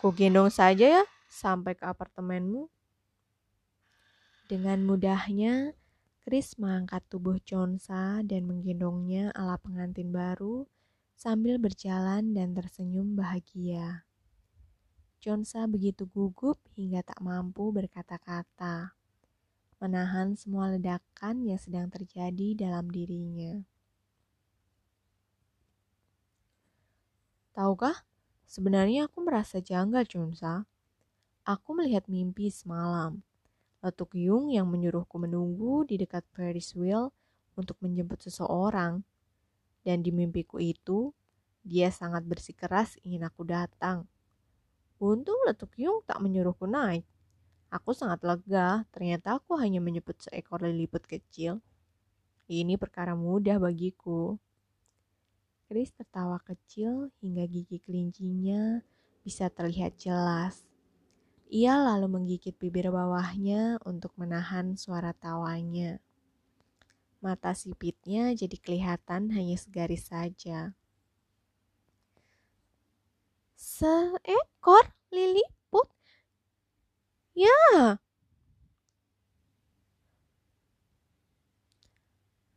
Ku 0.00 0.14
gendong 0.14 0.48
saja 0.48 1.02
ya 1.02 1.04
sampai 1.28 1.78
ke 1.78 1.84
apartemenmu. 1.86 2.66
Dengan 4.50 4.82
mudahnya, 4.82 5.78
Chris 6.26 6.58
mengangkat 6.58 7.06
tubuh 7.06 7.38
Chonsa 7.42 8.22
dan 8.26 8.50
menggendongnya 8.50 9.30
ala 9.34 9.60
pengantin 9.62 10.10
baru 10.10 10.66
sambil 11.14 11.60
berjalan 11.60 12.34
dan 12.34 12.56
tersenyum 12.56 13.14
bahagia. 13.14 14.08
Chonsa 15.20 15.68
begitu 15.68 16.08
gugup 16.08 16.56
hingga 16.74 17.04
tak 17.04 17.20
mampu 17.20 17.68
berkata-kata, 17.70 18.96
menahan 19.76 20.32
semua 20.32 20.72
ledakan 20.72 21.44
yang 21.44 21.60
sedang 21.60 21.92
terjadi 21.92 22.56
dalam 22.56 22.88
dirinya. 22.88 23.60
Tahukah, 27.50 28.06
sebenarnya 28.46 29.10
aku 29.10 29.26
merasa 29.26 29.58
janggal, 29.58 30.06
Chonsa. 30.06 30.70
Aku 31.42 31.74
melihat 31.74 32.06
mimpi 32.06 32.46
semalam 32.52 33.24
Letuk 33.80 34.12
Yung 34.20 34.52
yang 34.52 34.68
menyuruhku 34.68 35.16
menunggu 35.16 35.88
di 35.88 35.96
dekat 35.96 36.22
Ferris 36.36 36.76
wheel 36.76 37.16
untuk 37.56 37.80
menjemput 37.80 38.20
seseorang. 38.20 39.00
Dan 39.80 40.04
di 40.04 40.12
mimpiku 40.12 40.60
itu, 40.60 41.16
dia 41.64 41.88
sangat 41.88 42.28
bersikeras 42.28 43.00
ingin 43.00 43.24
aku 43.24 43.48
datang. 43.48 44.04
Untung 45.00 45.40
Letuk 45.48 45.72
Yung 45.80 46.04
tak 46.04 46.20
menyuruhku 46.20 46.68
naik. 46.68 47.08
Aku 47.72 47.96
sangat 47.96 48.20
lega, 48.20 48.84
ternyata 48.92 49.40
aku 49.40 49.56
hanya 49.56 49.80
menyebut 49.80 50.20
seekor 50.20 50.60
liliput 50.60 51.08
kecil. 51.08 51.64
Ini 52.52 52.76
perkara 52.76 53.16
mudah 53.16 53.56
bagiku. 53.56 54.36
Chris 55.70 55.94
tertawa 55.94 56.42
kecil 56.42 57.14
hingga 57.22 57.46
gigi 57.46 57.78
kelincinya 57.78 58.82
bisa 59.22 59.46
terlihat 59.46 59.94
jelas. 60.02 60.66
Ia 61.46 61.78
lalu 61.78 62.10
menggigit 62.10 62.58
bibir 62.58 62.90
bawahnya 62.90 63.78
untuk 63.86 64.10
menahan 64.18 64.74
suara 64.74 65.14
tawanya. 65.14 66.02
Mata 67.22 67.54
sipitnya 67.54 68.34
jadi 68.34 68.58
kelihatan 68.58 69.30
hanya 69.30 69.54
segaris 69.54 70.10
saja. 70.10 70.74
Seekor 73.54 74.90
liliput? 75.14 75.86
Ya. 77.38 77.94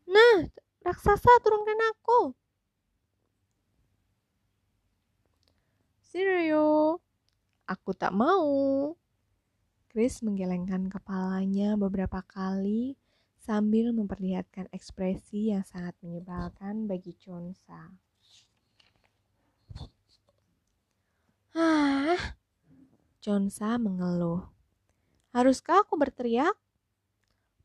Nah, 0.10 0.50
raksasa 0.82 1.30
turunkan 1.46 1.78
aku. 1.94 2.34
Sirio. 6.14 7.02
Aku 7.66 7.98
tak 7.98 8.14
mau. 8.14 8.46
Chris 9.90 10.22
menggelengkan 10.22 10.86
kepalanya 10.86 11.74
beberapa 11.74 12.22
kali 12.22 12.94
sambil 13.42 13.90
memperlihatkan 13.98 14.70
ekspresi 14.70 15.50
yang 15.50 15.66
sangat 15.66 15.98
menyebalkan 16.06 16.86
bagi 16.86 17.18
Chonsa. 17.18 17.98
Ah, 21.58 22.38
Chonsa 23.18 23.82
mengeluh. 23.82 24.46
Haruskah 25.34 25.82
aku 25.82 25.98
berteriak? 25.98 26.54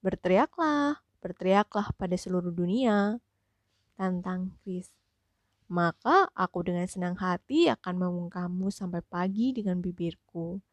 Berteriaklah, 0.01 1.05
berteriaklah 1.21 1.93
pada 2.01 2.17
seluruh 2.17 2.49
dunia. 2.49 3.21
Tantang 3.93 4.57
Chris. 4.65 4.98
Maka 5.69 6.33
aku 6.33 6.65
dengan 6.65 6.89
senang 6.89 7.21
hati 7.21 7.69
akan 7.69 8.01
membungkammu 8.01 8.73
sampai 8.73 9.05
pagi 9.05 9.53
dengan 9.53 9.85
bibirku. 9.85 10.65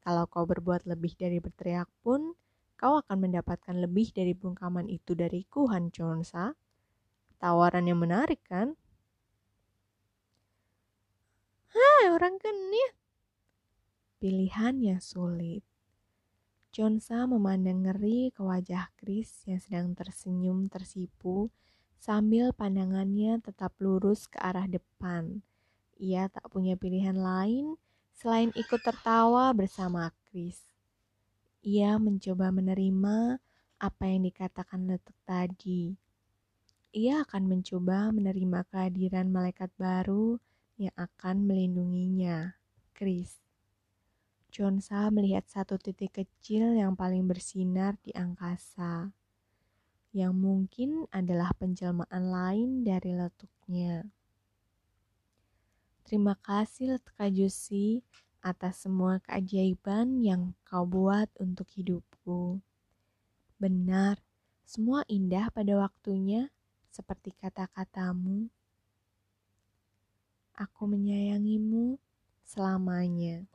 Kalau 0.00 0.24
kau 0.24 0.48
berbuat 0.48 0.88
lebih 0.88 1.12
dari 1.20 1.36
berteriak 1.36 1.92
pun, 2.00 2.32
kau 2.80 2.96
akan 2.96 3.28
mendapatkan 3.28 3.76
lebih 3.76 4.08
dari 4.16 4.32
bungkaman 4.32 4.88
itu 4.88 5.12
dariku, 5.12 5.68
Han 5.68 5.92
Chonsa. 5.92 6.56
Tawaran 7.36 7.92
yang 7.92 8.00
menarik, 8.00 8.40
kan? 8.48 8.72
Hai, 11.68 12.08
orang 12.08 12.40
genit. 12.40 12.96
Pilihan 14.16 14.80
yang 14.80 15.04
sulit. 15.04 15.60
Chonsa 16.72 17.28
memandang 17.28 17.84
ngeri 17.84 18.32
ke 18.32 18.40
wajah 18.40 18.88
Chris 18.96 19.44
yang 19.44 19.60
sedang 19.60 19.92
tersenyum 19.92 20.72
tersipu 20.72 21.52
sambil 21.98 22.54
pandangannya 22.54 23.42
tetap 23.42 23.74
lurus 23.82 24.30
ke 24.30 24.38
arah 24.38 24.70
depan. 24.70 25.42
Ia 25.98 26.30
tak 26.30 26.46
punya 26.54 26.78
pilihan 26.78 27.18
lain 27.18 27.74
selain 28.14 28.54
ikut 28.54 28.80
tertawa 28.82 29.50
bersama 29.50 30.14
Chris. 30.30 30.62
Ia 31.66 31.98
mencoba 31.98 32.54
menerima 32.54 33.42
apa 33.82 34.04
yang 34.06 34.26
dikatakan 34.26 34.86
letuk 34.86 35.14
tadi. 35.26 35.94
Ia 36.94 37.26
akan 37.26 37.50
mencoba 37.50 38.14
menerima 38.14 38.64
kehadiran 38.70 39.28
malaikat 39.28 39.70
baru 39.74 40.38
yang 40.78 40.94
akan 40.94 41.50
melindunginya, 41.50 42.54
Chris. 42.94 43.42
Chonsa 44.48 45.10
melihat 45.12 45.44
satu 45.44 45.76
titik 45.76 46.16
kecil 46.24 46.78
yang 46.78 46.96
paling 46.96 47.26
bersinar 47.28 47.98
di 48.00 48.14
angkasa 48.16 49.12
yang 50.16 50.32
mungkin 50.32 51.04
adalah 51.12 51.52
penjelmaan 51.56 52.24
lain 52.32 52.82
dari 52.84 53.12
letuknya. 53.12 54.08
Terima 56.08 56.32
kasih 56.40 56.96
Letuk 56.96 57.20
Jusi 57.36 58.00
atas 58.40 58.88
semua 58.88 59.20
keajaiban 59.20 60.24
yang 60.24 60.56
kau 60.64 60.88
buat 60.88 61.28
untuk 61.36 61.68
hidupku. 61.76 62.64
Benar, 63.60 64.16
semua 64.64 65.04
indah 65.10 65.52
pada 65.52 65.76
waktunya. 65.76 66.48
seperti 66.88 67.30
kata-katamu. 67.38 68.50
Aku 70.58 70.82
menyayangimu 70.90 71.94
selamanya. 72.42 73.46